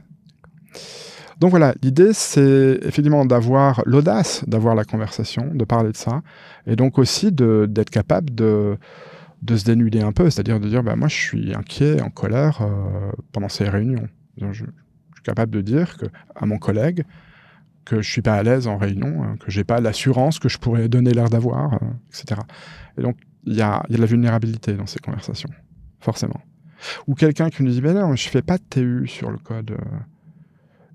Donc 1.39 1.51
voilà, 1.51 1.75
l'idée, 1.83 2.13
c'est 2.13 2.79
effectivement 2.81 3.25
d'avoir 3.25 3.83
l'audace 3.85 4.43
d'avoir 4.47 4.73
la 4.73 4.85
conversation, 4.85 5.51
de 5.53 5.65
parler 5.65 5.91
de 5.91 5.97
ça, 5.97 6.21
et 6.65 6.75
donc 6.75 6.97
aussi 6.97 7.31
d'être 7.31 7.91
capable 7.91 8.33
de, 8.33 8.77
se 9.47 9.63
dénuder 9.63 10.01
un 10.01 10.11
peu, 10.11 10.29
c'est-à-dire 10.29 10.59
de 10.59 10.67
dire, 10.67 10.81
bah, 10.83 10.95
moi 10.95 11.07
je 11.07 11.15
suis 11.15 11.53
inquiet, 11.53 12.01
en 12.01 12.09
colère 12.09 12.61
euh, 12.61 13.11
pendant 13.33 13.49
ces 13.49 13.69
réunions. 13.69 14.07
Je, 14.37 14.63
suis 14.63 15.23
capable 15.23 15.51
de 15.51 15.61
dire 15.61 15.95
à 16.35 16.45
mon 16.45 16.57
collègue 16.57 17.03
que 17.85 18.01
je 18.01 18.09
suis 18.09 18.21
pas 18.21 18.35
à 18.35 18.43
l'aise 18.43 18.67
en 18.67 18.77
réunion, 18.77 19.23
hein, 19.23 19.35
que 19.39 19.51
j'ai 19.51 19.63
pas 19.63 19.79
l'assurance 19.79 20.39
que 20.39 20.49
je 20.49 20.57
pourrais 20.57 20.89
donner 20.89 21.11
l'air 21.11 21.29
d'avoir, 21.29 21.79
etc. 22.09 22.41
Et 22.97 23.01
donc, 23.01 23.17
il 23.45 23.53
y 23.53 23.61
a, 23.61 23.83
y 23.89 23.93
a 23.93 23.97
de 23.97 24.01
la 24.01 24.07
vulnérabilité 24.07 24.73
dans 24.73 24.87
ces 24.87 24.99
conversations, 24.99 25.49
forcément. 26.07 26.39
Ou 27.05 27.15
quelqu'un 27.15 27.49
qui 27.49 27.63
nous 27.63 27.71
dit, 27.71 27.81
ben 27.81 27.93
non, 27.93 28.15
je 28.15 28.29
fais 28.29 28.41
pas 28.41 28.57
de 28.57 28.63
TU 28.69 29.07
sur 29.07 29.29
le 29.29 29.37
code. 29.37 29.71
euh. 29.71 29.75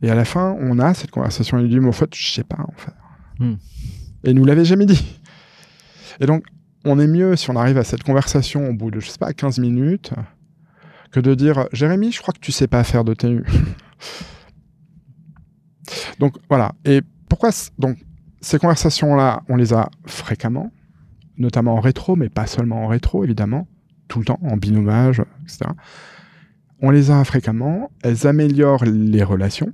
Et 0.01 0.11
à 0.11 0.15
la 0.15 0.25
fin, 0.25 0.57
on 0.59 0.79
a 0.79 0.95
cette 0.95 1.11
conversation, 1.11 1.59
il 1.59 1.65
nous 1.65 1.69
dit, 1.69 1.81
mais 1.81 1.89
en 1.89 1.93
fait, 1.93 2.15
je 2.15 2.33
sais 2.33 2.45
pas 2.45 2.65
en 2.67 2.73
faire. 2.77 2.95
Hmm. 3.39 3.57
Et 4.25 4.31
il 4.31 4.37
nous 4.37 4.47
l'avait 4.47 4.65
jamais 4.65 4.87
dit. 4.87 5.21
Et 6.19 6.25
donc, 6.25 6.47
on 6.87 6.99
est 6.99 7.07
mieux 7.07 7.37
si 7.37 7.51
on 7.51 7.57
arrive 7.57 7.77
à 7.77 7.85
cette 7.85 8.05
conversation 8.05 8.71
au 8.71 8.73
bout 8.73 8.91
de, 8.91 9.01
je 9.01 9.11
sais 9.11 9.19
pas, 9.19 9.35
15 9.35 9.59
minutes, 9.59 10.15
que 11.11 11.21
de 11.21 11.35
dire 11.35 11.69
Jérémy, 11.73 12.11
je 12.11 12.23
crois 12.23 12.33
que 12.33 12.41
tu 12.41 12.53
sais 12.53 12.69
pas 12.69 12.83
faire 12.85 13.05
de 13.05 13.13
TU. 13.13 13.45
donc 16.19 16.37
voilà. 16.49 16.73
Et 16.87 17.03
pourquoi 17.29 17.51
donc 17.79 17.99
ces 18.41 18.59
conversations-là, 18.59 19.43
on 19.51 19.57
les 19.57 19.75
a 19.75 19.91
fréquemment, 20.07 20.73
notamment 21.37 21.75
en 21.75 21.81
rétro, 21.81 22.17
mais 22.17 22.31
pas 22.31 22.47
seulement 22.47 22.85
en 22.85 22.87
rétro, 22.89 23.25
évidemment, 23.25 23.69
tout 24.13 24.19
le 24.19 24.25
temps, 24.27 24.39
en 24.43 24.57
binomage, 24.59 25.23
etc. 25.45 25.71
On 26.83 26.91
les 26.91 27.11
a 27.11 27.25
fréquemment, 27.25 27.91
elles 28.03 28.27
améliorent 28.27 28.85
les 28.85 29.23
relations. 29.23 29.73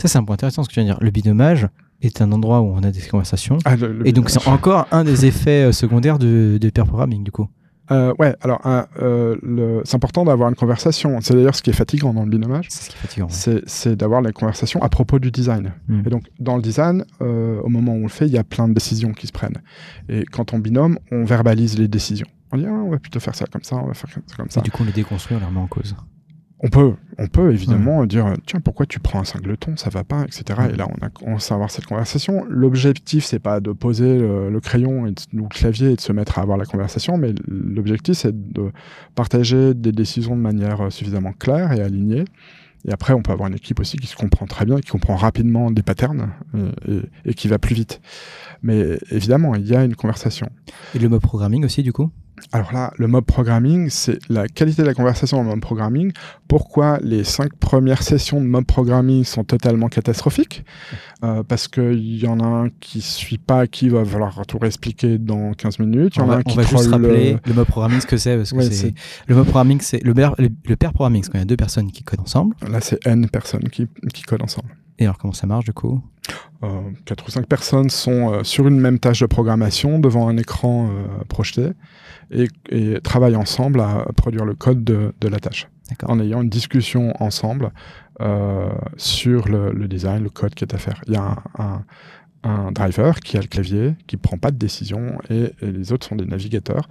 Ça, 0.00 0.08
c'est 0.08 0.16
un 0.18 0.24
point 0.24 0.34
intéressant 0.34 0.62
ce 0.64 0.68
que 0.68 0.74
tu 0.74 0.80
viens 0.80 0.88
de 0.94 0.98
dire. 0.98 1.04
Le 1.04 1.10
binomage 1.10 1.68
est 2.02 2.22
un 2.22 2.32
endroit 2.32 2.60
où 2.62 2.66
on 2.74 2.82
a 2.82 2.90
des 2.90 3.02
conversations. 3.02 3.58
Ah, 3.66 3.76
le- 3.76 3.92
le 3.92 4.08
Et 4.08 4.12
donc, 4.12 4.30
c'est 4.30 4.46
encore 4.48 4.86
un 4.92 5.04
des 5.04 5.26
effets 5.30 5.68
euh, 5.68 5.72
secondaires 5.72 6.18
de, 6.18 6.58
de 6.60 6.70
pair 6.70 6.86
programming, 6.86 7.22
du 7.22 7.30
coup. 7.30 7.48
Euh, 7.92 8.12
ouais, 8.18 8.34
alors 8.40 8.60
euh, 9.00 9.36
c'est 9.84 9.94
important 9.94 10.24
d'avoir 10.24 10.48
une 10.48 10.56
conversation. 10.56 11.20
C'est 11.20 11.34
d'ailleurs 11.34 11.54
ce 11.54 11.62
qui 11.62 11.70
est 11.70 11.72
fatigant 11.72 12.12
dans 12.12 12.24
le 12.24 12.30
binomage. 12.30 12.66
C'est 12.70 12.92
ce. 13.28 13.62
C'est 13.66 13.94
d'avoir 13.94 14.22
la 14.22 14.32
conversation 14.32 14.82
à 14.82 14.88
propos 14.88 15.20
du 15.20 15.30
design. 15.30 15.72
Hmm. 15.88 16.00
Et 16.04 16.10
donc, 16.10 16.24
dans 16.40 16.56
le 16.56 16.62
design, 16.62 17.04
euh, 17.22 17.60
au 17.62 17.68
moment 17.68 17.92
où 17.92 17.98
on 17.98 18.02
le 18.02 18.08
fait, 18.08 18.26
il 18.26 18.32
y 18.32 18.38
a 18.38 18.44
plein 18.44 18.66
de 18.66 18.74
décisions 18.74 19.12
qui 19.12 19.28
se 19.28 19.32
prennent. 19.32 19.58
Et 20.08 20.24
quand 20.24 20.52
on 20.52 20.58
binôme, 20.58 20.98
on 21.12 21.24
verbalise 21.24 21.78
les 21.78 21.86
décisions. 21.86 22.26
On 22.52 22.58
dit, 22.58 22.66
ah, 22.66 22.72
on 22.72 22.90
va 22.90 22.98
plutôt 22.98 23.20
faire 23.20 23.34
ça 23.34 23.46
comme 23.46 23.62
ça, 23.62 23.76
on 23.76 23.86
va 23.86 23.94
faire 23.94 24.10
ça 24.10 24.36
comme 24.36 24.50
ça. 24.50 24.60
Et 24.60 24.62
du 24.62 24.70
coup, 24.70 24.82
on 24.82 24.86
les 24.86 24.92
déconstruit, 24.92 25.36
on 25.36 25.40
les 25.40 25.46
remet 25.46 25.60
en 25.60 25.66
cause. 25.66 25.96
On 26.60 26.68
peut, 26.68 26.94
on 27.18 27.26
peut 27.26 27.52
évidemment 27.52 28.06
dire 28.06 28.32
tiens 28.46 28.60
pourquoi 28.60 28.86
tu 28.86 28.98
prends 28.98 29.20
un 29.20 29.24
singleton, 29.24 29.76
ça 29.76 29.90
va 29.90 30.04
pas, 30.04 30.24
etc. 30.24 30.44
Et 30.72 30.76
là 30.76 30.88
on 30.90 31.04
a 31.04 31.10
commencé 31.10 31.52
à 31.52 31.56
avoir 31.56 31.70
cette 31.70 31.84
conversation. 31.84 32.46
L'objectif 32.48 33.26
c'est 33.26 33.38
pas 33.38 33.60
de 33.60 33.72
poser 33.72 34.18
le, 34.18 34.58
crayon 34.60 35.06
et 35.06 35.10
ou 35.34 35.42
le 35.42 35.48
clavier 35.48 35.90
et 35.90 35.96
de 35.96 36.00
se 36.00 36.12
mettre 36.12 36.38
à 36.38 36.42
avoir 36.42 36.56
la 36.56 36.64
conversation, 36.64 37.18
mais 37.18 37.34
l'objectif 37.46 38.16
c'est 38.16 38.52
de 38.52 38.72
partager 39.14 39.74
des 39.74 39.92
décisions 39.92 40.34
de 40.34 40.40
manière 40.40 40.86
euh, 40.86 40.90
suffisamment 40.90 41.32
claire 41.32 41.72
et 41.72 41.82
alignée. 41.82 42.24
Et 42.86 42.92
après 42.92 43.12
on 43.12 43.20
peut 43.20 43.32
avoir 43.32 43.48
une 43.48 43.56
équipe 43.56 43.78
aussi 43.78 43.98
qui 43.98 44.06
se 44.06 44.16
comprend 44.16 44.46
très 44.46 44.64
bien, 44.64 44.80
qui 44.80 44.90
comprend 44.90 45.16
rapidement 45.16 45.70
des 45.70 45.82
patterns 45.82 46.30
et, 46.88 47.02
et 47.26 47.34
qui 47.34 47.48
va 47.48 47.58
plus 47.58 47.74
vite. 47.74 48.00
Mais 48.62 48.98
évidemment 49.10 49.54
il 49.56 49.66
y 49.66 49.76
a 49.76 49.84
une 49.84 49.94
conversation. 49.94 50.48
Et 50.94 51.00
le 51.00 51.10
mot 51.10 51.20
programming 51.20 51.66
aussi 51.66 51.82
du 51.82 51.92
coup? 51.92 52.10
Alors 52.52 52.72
là, 52.72 52.92
le 52.98 53.06
mob 53.08 53.24
programming, 53.24 53.88
c'est 53.90 54.18
la 54.28 54.46
qualité 54.48 54.82
de 54.82 54.86
la 54.86 54.94
conversation 54.94 55.38
dans 55.38 55.42
le 55.44 55.48
mob 55.50 55.60
programming. 55.60 56.12
Pourquoi 56.48 56.98
les 57.02 57.24
cinq 57.24 57.54
premières 57.56 58.02
sessions 58.02 58.40
de 58.40 58.46
mob 58.46 58.64
programming 58.64 59.24
sont 59.24 59.42
totalement 59.44 59.88
catastrophiques? 59.88 60.64
Euh, 61.24 61.42
Parce 61.42 61.66
qu'il 61.66 62.18
y 62.22 62.26
en 62.26 62.38
a 62.40 62.44
un 62.46 62.68
qui 62.80 63.00
suit 63.00 63.38
pas, 63.38 63.66
qui 63.66 63.88
va 63.88 64.04
falloir 64.04 64.46
tout 64.46 64.58
réexpliquer 64.58 65.18
dans 65.18 65.52
15 65.54 65.78
minutes. 65.78 66.16
Il 66.16 66.18
y 66.18 66.22
en 66.22 66.26
on 66.26 66.30
a 66.30 66.34
va, 66.34 66.38
un 66.40 66.42
qui 66.42 66.52
on 66.58 66.62
va 66.62 66.68
juste 66.68 66.86
rappeler 66.90 67.32
le... 67.32 67.38
le 67.46 67.54
mob 67.54 67.66
programming 67.66 68.00
ce 68.00 68.06
que 68.06 68.16
c'est. 68.16 68.36
Parce 68.36 68.50
que 68.52 68.56
Ouais, 68.56 68.64
c'est 68.64 68.72
c'est- 68.74 68.94
le 69.28 69.34
mob 69.34 69.44
programming, 69.44 69.80
c'est 69.80 70.02
le, 70.04 70.12
pair- 70.14 70.34
le, 70.38 70.48
le 70.68 70.76
pair 70.76 70.92
programming, 70.92 71.22
c'est 71.24 71.30
quand 71.32 71.38
il 71.38 71.42
y 71.42 71.42
a 71.42 71.46
deux 71.46 71.56
personnes 71.56 71.90
qui 71.90 72.02
codent 72.04 72.20
ensemble. 72.20 72.54
Là, 72.70 72.80
c'est 72.80 73.04
N 73.06 73.28
personnes 73.28 73.68
qui, 73.70 73.86
qui 74.12 74.22
codent 74.22 74.42
ensemble. 74.42 74.68
Et 74.98 75.04
alors 75.04 75.18
comment 75.18 75.34
ça 75.34 75.46
marche 75.46 75.64
du 75.66 75.72
coup? 75.72 76.02
Euh, 76.62 76.80
quatre 77.04 77.26
ou 77.26 77.30
cinq 77.30 77.46
personnes 77.46 77.90
sont 77.90 78.32
euh, 78.32 78.42
sur 78.42 78.66
une 78.66 78.80
même 78.80 78.98
tâche 78.98 79.20
de 79.20 79.26
programmation 79.26 79.98
devant 79.98 80.26
un 80.28 80.36
écran 80.38 80.88
euh, 80.90 81.24
projeté 81.28 81.70
et, 82.30 82.48
et 82.70 83.00
travaillent 83.00 83.36
ensemble 83.36 83.80
à 83.80 84.06
produire 84.16 84.44
le 84.44 84.54
code 84.54 84.82
de, 84.82 85.14
de 85.20 85.28
la 85.28 85.38
tâche. 85.38 85.68
En 86.04 86.18
ayant 86.18 86.42
une 86.42 86.48
discussion 86.48 87.12
ensemble 87.22 87.70
sur 88.96 89.46
le, 89.46 89.72
le 89.72 89.86
design, 89.88 90.22
le 90.24 90.30
code 90.30 90.54
qui 90.54 90.64
est 90.64 90.74
à 90.74 90.78
faire. 90.78 91.02
Il 91.06 91.12
y 91.12 91.16
a 91.16 91.22
un, 91.22 91.36
un- 91.58 91.84
un 92.42 92.72
driver 92.72 93.20
qui 93.20 93.36
a 93.36 93.40
le 93.40 93.46
clavier, 93.46 93.94
qui 94.06 94.16
prend 94.16 94.38
pas 94.38 94.50
de 94.50 94.56
décision, 94.56 95.18
et, 95.30 95.52
et 95.60 95.70
les 95.72 95.92
autres 95.92 96.06
sont 96.06 96.16
des 96.16 96.24
navigateurs 96.24 96.88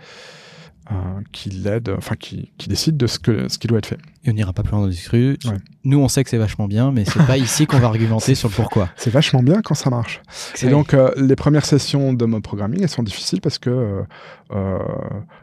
euh, 0.91 0.95
qui 1.31 1.49
l'aident, 1.49 1.95
enfin 1.97 2.15
qui, 2.15 2.51
qui 2.59 2.69
décident 2.69 2.95
de 2.95 3.07
ce, 3.07 3.17
que, 3.17 3.49
ce 3.49 3.57
qui 3.57 3.65
doit 3.65 3.79
être 3.79 3.87
fait. 3.87 3.97
Et 4.23 4.29
on 4.29 4.33
n'ira 4.33 4.53
pas 4.53 4.61
plus 4.61 4.71
loin 4.71 4.81
dans 4.81 4.87
le. 4.87 4.93
Ouais. 4.93 5.57
Nous, 5.83 5.97
on 5.97 6.07
sait 6.07 6.23
que 6.23 6.29
c'est 6.29 6.37
vachement 6.37 6.67
bien, 6.67 6.91
mais 6.91 7.05
c'est 7.05 7.25
pas 7.25 7.37
ici 7.39 7.65
qu'on 7.65 7.79
va 7.79 7.87
argumenter 7.87 8.35
sur 8.35 8.49
le 8.49 8.53
pourquoi. 8.53 8.89
C'est 8.95 9.09
vachement 9.09 9.41
bien 9.41 9.61
quand 9.63 9.73
ça 9.73 9.89
marche. 9.89 10.21
Et 10.61 10.69
donc, 10.69 10.93
euh, 10.93 11.11
les 11.17 11.35
premières 11.35 11.65
sessions 11.65 12.13
de 12.13 12.25
mob 12.25 12.43
programming, 12.43 12.83
elles 12.83 12.89
sont 12.89 13.01
difficiles 13.01 13.41
parce 13.41 13.57
que 13.57 14.03
euh, 14.51 14.79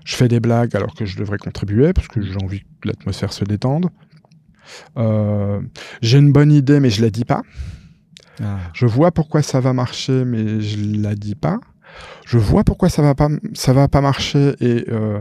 je 0.05 0.14
fais 0.14 0.28
des 0.28 0.38
blagues 0.38 0.76
alors 0.76 0.94
que 0.94 1.07
je 1.07 1.18
devrais 1.18 1.38
contribuer, 1.38 1.92
parce 1.92 2.07
que 2.07 2.22
j'ai 2.22 2.37
envie 2.37 2.61
que 2.81 2.88
l'atmosphère 2.88 3.33
se 3.33 3.44
détende. 3.44 3.88
J'ai 6.02 6.18
une 6.18 6.33
bonne 6.33 6.52
idée, 6.52 6.78
mais 6.78 6.90
je 6.90 7.02
la 7.02 7.11
dis 7.11 7.24
pas. 7.24 7.42
Ah. 8.40 8.59
Je 8.74 8.87
vois 8.87 9.11
pourquoi 9.11 9.42
ça 9.42 9.61
va 9.61 9.72
marcher, 9.72 10.24
mais 10.24 10.61
je 10.61 11.00
la 11.00 11.14
dis 11.14 11.35
pas. 11.35 11.59
Je 12.24 12.38
vois 12.38 12.64
pourquoi 12.64 12.88
ça 12.88 13.02
va 13.02 13.14
pas, 13.14 13.28
ça 13.55 13.72
va 13.72 13.88
pas 13.88 14.00
marcher 14.00 14.55
et 14.61 14.85
euh, 14.88 15.20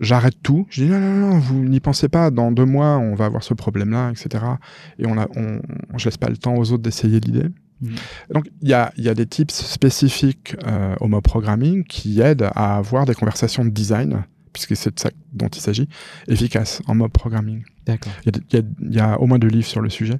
j'arrête 0.00 0.36
tout. 0.42 0.66
Je 0.70 0.84
dis 0.84 0.90
non, 0.90 1.00
non, 1.00 1.14
non, 1.14 1.38
vous 1.38 1.64
n'y 1.64 1.80
pensez 1.80 2.08
pas. 2.08 2.30
Dans 2.30 2.52
deux 2.52 2.64
mois, 2.64 2.98
on 2.98 3.14
va 3.14 3.26
avoir 3.26 3.42
ce 3.42 3.54
problème-là, 3.54 4.10
etc. 4.10 4.44
Et 4.98 5.06
on, 5.06 5.18
a, 5.18 5.26
on, 5.36 5.60
je 5.96 6.04
laisse 6.06 6.16
pas 6.16 6.28
le 6.28 6.36
temps 6.36 6.54
aux 6.56 6.72
autres 6.72 6.82
d'essayer 6.82 7.20
l'idée. 7.20 7.48
Mhm. 7.80 7.94
Donc, 8.30 8.50
il 8.62 8.68
y 8.68 8.74
a, 8.74 8.92
il 8.96 9.04
y 9.04 9.08
a 9.08 9.14
des 9.14 9.26
tips 9.26 9.54
spécifiques 9.54 10.56
euh, 10.66 10.94
au 11.00 11.08
mob 11.08 11.22
programming 11.22 11.84
qui 11.84 12.20
aident 12.20 12.50
à 12.54 12.76
avoir 12.76 13.06
des 13.06 13.14
conversations 13.14 13.64
de 13.64 13.70
design, 13.70 14.24
puisque 14.52 14.76
c'est 14.76 14.94
de 14.94 15.00
ça 15.00 15.10
dont 15.32 15.48
il 15.48 15.60
s'agit, 15.60 15.88
efficaces 16.26 16.82
en 16.86 16.94
mob 16.94 17.12
programming. 17.12 17.62
D'accord. 17.86 18.12
Il 18.26 18.32
y, 18.52 18.56
a, 18.56 18.60
y 18.60 18.96
y 18.96 19.16
au 19.18 19.26
moins 19.26 19.38
deux 19.38 19.48
livres 19.48 19.66
sur 19.66 19.80
le 19.80 19.90
sujet. 19.90 20.18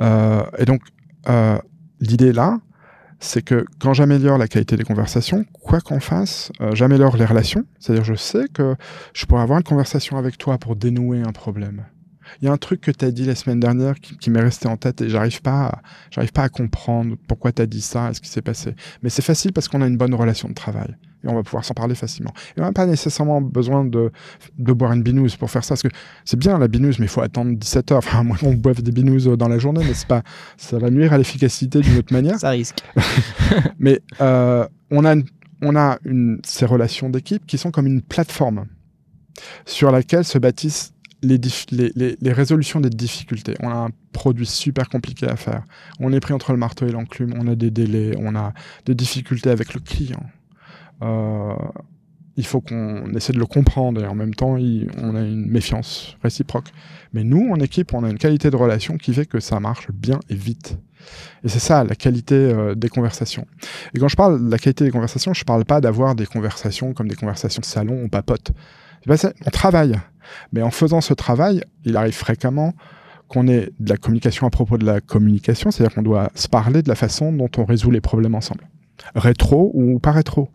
Euh, 0.00 0.42
et 0.58 0.64
donc, 0.64 0.82
euh, 1.28 1.58
l'idée 2.00 2.32
là, 2.32 2.60
c'est 3.18 3.42
que 3.42 3.64
quand 3.78 3.94
j'améliore 3.94 4.38
la 4.38 4.48
qualité 4.48 4.76
des 4.76 4.84
conversations, 4.84 5.44
quoi 5.52 5.80
qu'on 5.80 6.00
fasse, 6.00 6.52
euh, 6.60 6.74
j'améliore 6.74 7.16
les 7.16 7.24
relations. 7.24 7.64
C'est-à-dire, 7.78 8.04
je 8.04 8.14
sais 8.14 8.46
que 8.52 8.76
je 9.14 9.26
pourrais 9.26 9.42
avoir 9.42 9.58
une 9.58 9.64
conversation 9.64 10.16
avec 10.16 10.38
toi 10.38 10.58
pour 10.58 10.76
dénouer 10.76 11.22
un 11.22 11.32
problème. 11.32 11.84
Il 12.40 12.44
y 12.44 12.48
a 12.48 12.52
un 12.52 12.56
truc 12.56 12.80
que 12.80 12.90
tu 12.90 13.04
as 13.04 13.10
dit 13.10 13.24
la 13.24 13.34
semaine 13.34 13.60
dernière 13.60 13.94
qui, 14.00 14.30
m'est 14.30 14.40
resté 14.40 14.66
en 14.68 14.76
tête 14.76 15.00
et 15.00 15.08
j'arrive 15.08 15.42
pas, 15.42 15.80
j'arrive 16.10 16.32
pas 16.32 16.42
à 16.42 16.48
comprendre 16.48 17.16
pourquoi 17.28 17.52
tu 17.52 17.62
as 17.62 17.66
dit 17.66 17.80
ça 17.80 18.12
ce 18.12 18.20
qui 18.20 18.28
s'est 18.28 18.42
passé. 18.42 18.74
Mais 19.02 19.10
c'est 19.10 19.22
facile 19.22 19.52
parce 19.52 19.68
qu'on 19.68 19.80
a 19.80 19.86
une 19.86 19.96
bonne 19.96 20.14
relation 20.14 20.48
de 20.48 20.54
travail 20.54 20.96
et 21.26 21.28
on 21.30 21.34
va 21.34 21.42
pouvoir 21.42 21.64
s'en 21.64 21.74
parler 21.74 21.94
facilement. 21.94 22.32
Et 22.56 22.60
on 22.60 22.64
n'a 22.64 22.72
pas 22.72 22.86
nécessairement 22.86 23.40
besoin 23.40 23.84
de, 23.84 24.10
de 24.58 24.72
boire 24.72 24.92
une 24.92 25.02
binouse 25.02 25.36
pour 25.36 25.50
faire 25.50 25.64
ça 25.64 25.70
parce 25.74 25.82
que 25.82 25.88
c'est 26.24 26.38
bien 26.38 26.58
la 26.58 26.68
binouse, 26.68 26.98
mais 26.98 27.06
il 27.06 27.08
faut 27.10 27.20
attendre 27.20 27.56
17 27.56 27.92
heures. 27.92 27.98
Enfin, 27.98 28.22
moi, 28.22 28.36
on 28.42 28.54
boive 28.54 28.82
des 28.82 28.92
binouses 28.92 29.26
dans 29.26 29.48
la 29.48 29.58
journée, 29.58 29.84
mais 29.84 29.94
c'est 29.94 30.06
pas, 30.06 30.22
ça 30.56 30.78
va 30.78 30.88
nuire 30.90 31.12
à 31.12 31.18
l'efficacité 31.18 31.80
d'une 31.80 31.98
autre 31.98 32.12
manière. 32.12 32.38
Ça 32.38 32.50
risque. 32.50 32.78
Mais 33.78 34.00
euh, 34.20 34.66
on 34.90 35.04
a, 35.04 35.12
une- 35.14 35.24
on 35.62 35.76
a 35.76 35.98
une, 36.04 36.40
ces 36.44 36.66
relations 36.66 37.10
d'équipe 37.10 37.46
qui 37.46 37.58
sont 37.58 37.70
comme 37.70 37.86
une 37.86 38.02
plateforme 38.02 38.66
sur 39.64 39.90
laquelle 39.90 40.24
se 40.24 40.38
bâtissent 40.38 40.92
les, 41.22 41.38
dif- 41.38 41.66
les, 41.70 41.90
les- 41.96 42.16
les 42.20 42.32
résolutions 42.32 42.80
des 42.80 42.90
difficultés. 42.90 43.54
On 43.60 43.68
a 43.70 43.74
un 43.74 43.88
produit 44.12 44.46
super 44.46 44.88
compliqué 44.88 45.26
à 45.26 45.36
faire. 45.36 45.62
On 45.98 46.12
est 46.12 46.20
pris 46.20 46.34
entre 46.34 46.52
le 46.52 46.58
marteau 46.58 46.86
et 46.86 46.92
l'enclume. 46.92 47.34
On 47.38 47.46
a 47.48 47.54
des 47.54 47.70
délais. 47.70 48.12
On 48.18 48.34
a 48.36 48.52
des 48.84 48.94
difficultés 48.94 49.50
avec 49.50 49.74
le 49.74 49.80
client. 49.80 50.22
Euh, 51.02 51.54
il 52.36 52.44
faut 52.44 52.60
qu'on 52.60 53.12
essaie 53.14 53.32
de 53.32 53.38
le 53.38 53.46
comprendre 53.46 54.02
et 54.02 54.06
en 54.06 54.14
même 54.14 54.34
temps, 54.34 54.56
on 54.58 55.14
a 55.14 55.20
une 55.20 55.46
méfiance 55.46 56.16
réciproque. 56.22 56.70
Mais 57.14 57.24
nous, 57.24 57.50
en 57.50 57.60
équipe, 57.60 57.94
on 57.94 58.04
a 58.04 58.10
une 58.10 58.18
qualité 58.18 58.50
de 58.50 58.56
relation 58.56 58.98
qui 58.98 59.14
fait 59.14 59.24
que 59.24 59.40
ça 59.40 59.58
marche 59.58 59.90
bien 59.90 60.20
et 60.28 60.34
vite. 60.34 60.78
Et 61.44 61.48
c'est 61.48 61.60
ça, 61.60 61.84
la 61.84 61.94
qualité 61.94 62.34
euh, 62.34 62.74
des 62.74 62.88
conversations. 62.88 63.46
Et 63.94 63.98
quand 63.98 64.08
je 64.08 64.16
parle 64.16 64.44
de 64.44 64.50
la 64.50 64.58
qualité 64.58 64.84
des 64.84 64.90
conversations, 64.90 65.32
je 65.32 65.44
parle 65.44 65.64
pas 65.64 65.80
d'avoir 65.80 66.14
des 66.14 66.26
conversations 66.26 66.92
comme 66.92 67.08
des 67.08 67.14
conversations 67.14 67.60
de 67.60 67.66
salon, 67.66 67.98
on 68.04 68.08
papote. 68.08 68.52
On 69.08 69.50
travaille. 69.50 69.94
Mais 70.52 70.62
en 70.62 70.70
faisant 70.70 71.00
ce 71.00 71.14
travail, 71.14 71.62
il 71.84 71.96
arrive 71.96 72.14
fréquemment 72.14 72.74
qu'on 73.28 73.48
ait 73.48 73.70
de 73.78 73.88
la 73.88 73.96
communication 73.96 74.46
à 74.46 74.50
propos 74.50 74.78
de 74.78 74.84
la 74.84 75.00
communication, 75.00 75.70
c'est-à-dire 75.70 75.94
qu'on 75.94 76.02
doit 76.02 76.30
se 76.34 76.48
parler 76.48 76.82
de 76.82 76.88
la 76.88 76.94
façon 76.94 77.32
dont 77.32 77.50
on 77.56 77.64
résout 77.64 77.90
les 77.90 78.00
problèmes 78.00 78.34
ensemble. 78.34 78.68
Rétro 79.14 79.70
ou 79.74 79.98
pas 79.98 80.12
rétro. 80.12 80.50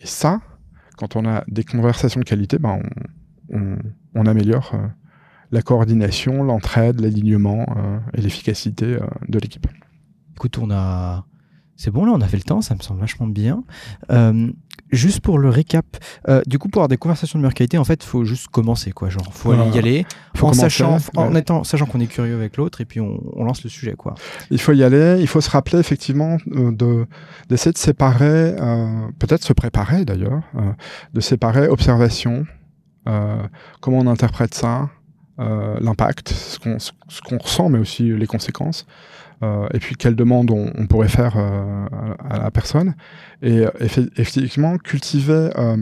Et 0.00 0.06
ça, 0.06 0.40
quand 0.96 1.16
on 1.16 1.24
a 1.26 1.44
des 1.48 1.64
conversations 1.64 2.20
de 2.20 2.24
qualité, 2.24 2.58
ben 2.58 2.80
on, 3.50 4.26
améliore 4.26 4.72
euh, 4.74 4.86
la 5.52 5.62
coordination, 5.62 6.42
l'entraide, 6.42 7.00
l'alignement 7.00 7.64
euh, 7.76 7.98
et 8.14 8.20
l'efficacité 8.20 8.94
euh, 8.94 9.06
de 9.28 9.38
l'équipe. 9.38 9.66
Écoute, 10.34 10.58
on 10.58 10.70
a. 10.70 11.24
C'est 11.78 11.92
bon, 11.92 12.04
là, 12.04 12.12
on 12.12 12.20
a 12.20 12.26
fait 12.26 12.36
le 12.36 12.42
temps, 12.42 12.60
ça 12.60 12.74
me 12.74 12.80
semble 12.80 12.98
vachement 12.98 13.28
bien. 13.28 13.62
Euh, 14.10 14.48
juste 14.90 15.20
pour 15.20 15.38
le 15.38 15.48
récap, 15.48 15.86
euh, 16.28 16.42
du 16.44 16.58
coup, 16.58 16.68
pour 16.68 16.80
avoir 16.80 16.88
des 16.88 16.96
conversations 16.96 17.38
de 17.38 17.42
meilleure 17.42 17.54
qualité, 17.54 17.78
en 17.78 17.84
fait, 17.84 18.02
il 18.02 18.06
faut 18.06 18.24
juste 18.24 18.48
commencer, 18.48 18.90
quoi. 18.90 19.10
Genre, 19.10 19.32
faut 19.32 19.52
aller 19.52 19.70
y 19.70 19.78
aller, 19.78 20.06
Faut 20.34 20.48
en 20.48 20.52
sachant, 20.52 20.98
en 21.14 21.32
ouais. 21.32 21.38
étant, 21.38 21.62
sachant 21.62 21.86
qu'on 21.86 22.00
est 22.00 22.08
curieux 22.08 22.34
avec 22.34 22.56
l'autre, 22.56 22.80
et 22.80 22.84
puis 22.84 22.98
on, 22.98 23.22
on 23.32 23.44
lance 23.44 23.62
le 23.62 23.70
sujet, 23.70 23.94
quoi. 23.94 24.16
Il 24.50 24.60
faut 24.60 24.72
y 24.72 24.82
aller, 24.82 25.18
il 25.20 25.28
faut 25.28 25.40
se 25.40 25.50
rappeler 25.50 25.78
effectivement 25.78 26.38
euh, 26.50 26.72
de 26.72 27.06
d'essayer 27.48 27.72
de 27.72 27.78
séparer, 27.78 28.56
peut-être 29.20 29.44
se 29.44 29.52
préparer 29.52 30.04
d'ailleurs, 30.04 30.42
de 31.14 31.20
séparer 31.20 31.68
observation, 31.68 32.44
comment 33.04 33.98
on 33.98 34.06
interprète 34.08 34.54
ça, 34.54 34.90
l'impact, 35.38 36.30
ce 36.30 36.58
qu'on 36.58 36.76
qu'on 37.24 37.38
ressent, 37.38 37.68
mais 37.68 37.78
aussi 37.78 38.12
les 38.12 38.26
conséquences, 38.26 38.84
et 39.72 39.78
puis 39.78 39.94
quelles 39.96 40.16
demandes 40.16 40.50
on, 40.50 40.72
on 40.76 40.86
pourrait 40.86 41.08
faire 41.08 41.36
euh, 41.36 41.86
à, 42.28 42.38
la 42.38 42.50
personne, 42.50 42.94
et 43.42 43.66
euh, 43.66 43.70
effe- 43.80 44.10
effectivement 44.16 44.76
cultiver 44.78 45.50
euh, 45.56 45.76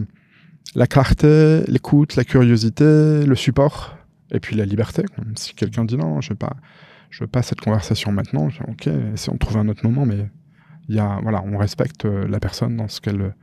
la 0.74 0.86
clarté, 0.86 1.62
l'écoute, 1.68 2.16
la 2.16 2.24
curiosité, 2.24 3.24
le 3.24 3.34
support, 3.34 3.96
et 4.30 4.40
puis 4.40 4.56
la 4.56 4.64
liberté. 4.64 5.04
Si 5.36 5.54
quelqu'un 5.54 5.84
dit 5.84 5.96
non, 5.96 6.20
je 6.20 6.30
vais 6.30 6.36
pas 6.36 6.56
veux 7.20 7.26
pas 7.26 7.42
cette 7.42 7.62
conversation 7.62 8.12
maintenant. 8.12 8.48
Ok, 8.68 8.88
essayons 8.88 9.34
de 9.34 9.38
trouver 9.38 9.60
un 9.60 9.68
autre 9.68 9.86
moment, 9.86 10.04
mais 10.04 10.28
y 10.88 10.98
a, 10.98 11.18
voilà, 11.22 11.42
on 11.42 11.56
respecte 11.56 12.04
euh, 12.04 12.28
la 12.28 12.40
personne 12.40 12.76
dans 12.76 12.88
ce 12.88 13.00
qu'elle 13.00 13.34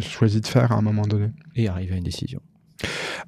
choisit 0.00 0.42
de 0.42 0.48
faire 0.48 0.72
à 0.72 0.76
un 0.76 0.82
moment 0.82 1.02
donné. 1.02 1.30
Et 1.54 1.68
arriver 1.68 1.94
à 1.94 1.96
une 1.98 2.04
décision. 2.04 2.40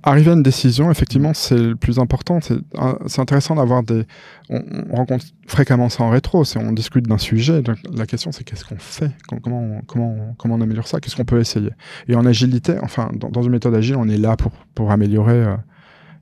Arriver 0.07 0.31
à 0.31 0.35
une 0.35 0.43
décision, 0.43 0.91
effectivement, 0.91 1.35
c'est 1.35 1.59
le 1.59 1.77
plus 1.77 1.99
important. 1.99 2.39
C'est 2.41 3.21
intéressant 3.21 3.57
d'avoir 3.57 3.83
des. 3.83 4.05
On, 4.49 4.63
rencontre 4.95 5.27
fréquemment 5.47 5.89
ça 5.89 6.05
en 6.05 6.11
rétro. 6.11 6.45
C'est 6.45 6.59
on 6.59 6.73
discute 6.73 7.07
d'un 7.07 7.19
sujet. 7.19 7.63
La 7.93 8.07
question, 8.07 8.33
c'est 8.33 8.45
qu'est-ce 8.45 8.65
qu'on 8.65 8.79
fait? 8.79 9.11
Comment, 9.43 9.61
on, 9.61 9.81
comment, 9.83 10.35
comment 10.39 10.55
on 10.55 10.61
améliore 10.61 10.87
ça? 10.87 11.01
Qu'est-ce 11.01 11.17
qu'on 11.17 11.25
peut 11.25 11.41
essayer? 11.41 11.71
Et 12.09 12.15
en 12.15 12.25
agilité, 12.25 12.77
enfin, 12.83 13.11
dans, 13.15 13.43
une 13.43 13.51
méthode 13.51 13.75
agile, 13.75 13.97
on 13.97 14.09
est 14.09 14.19
là 14.19 14.37
pour, 14.37 14.53
pour 14.75 14.91
améliorer. 14.91 15.45
Euh, 15.45 15.57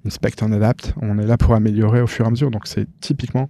inspect 0.06 0.42
and 0.42 0.52
adapt. 0.52 0.94
On 1.00 1.18
est 1.18 1.26
là 1.26 1.36
pour 1.36 1.54
améliorer 1.54 2.00
au 2.00 2.06
fur 2.06 2.24
et 2.24 2.28
à 2.28 2.30
mesure. 2.30 2.50
Donc 2.50 2.66
c'est 2.66 2.86
typiquement 3.00 3.48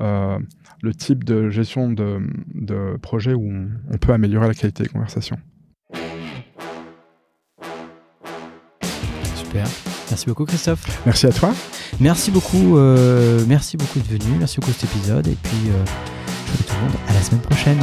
euh, 0.00 0.38
le 0.82 0.94
type 0.94 1.24
de 1.24 1.50
gestion 1.50 1.90
de, 1.90 2.20
de 2.54 2.96
projet 3.00 3.34
où 3.34 3.50
on 3.90 3.98
peut 3.98 4.12
améliorer 4.12 4.48
la 4.48 4.54
qualité 4.54 4.82
des 4.82 4.88
conversations. 4.88 5.38
Merci 10.10 10.26
beaucoup 10.26 10.44
Christophe. 10.44 10.84
Merci 11.06 11.26
à 11.26 11.32
toi. 11.32 11.52
Merci 12.00 12.30
beaucoup, 12.30 12.76
euh, 12.76 13.44
merci 13.46 13.76
beaucoup 13.76 13.98
de 13.98 14.06
venir, 14.06 14.36
merci 14.38 14.60
beaucoup 14.60 14.72
de 14.72 14.78
cet 14.78 14.94
épisode 14.94 15.26
et 15.28 15.36
puis 15.42 15.70
euh, 15.70 15.84
je 16.46 16.52
vous 16.52 16.64
tout 16.64 16.74
le 16.74 16.86
monde 16.86 16.96
à 17.08 17.14
la 17.14 17.22
semaine 17.22 17.40
prochaine. 17.40 17.78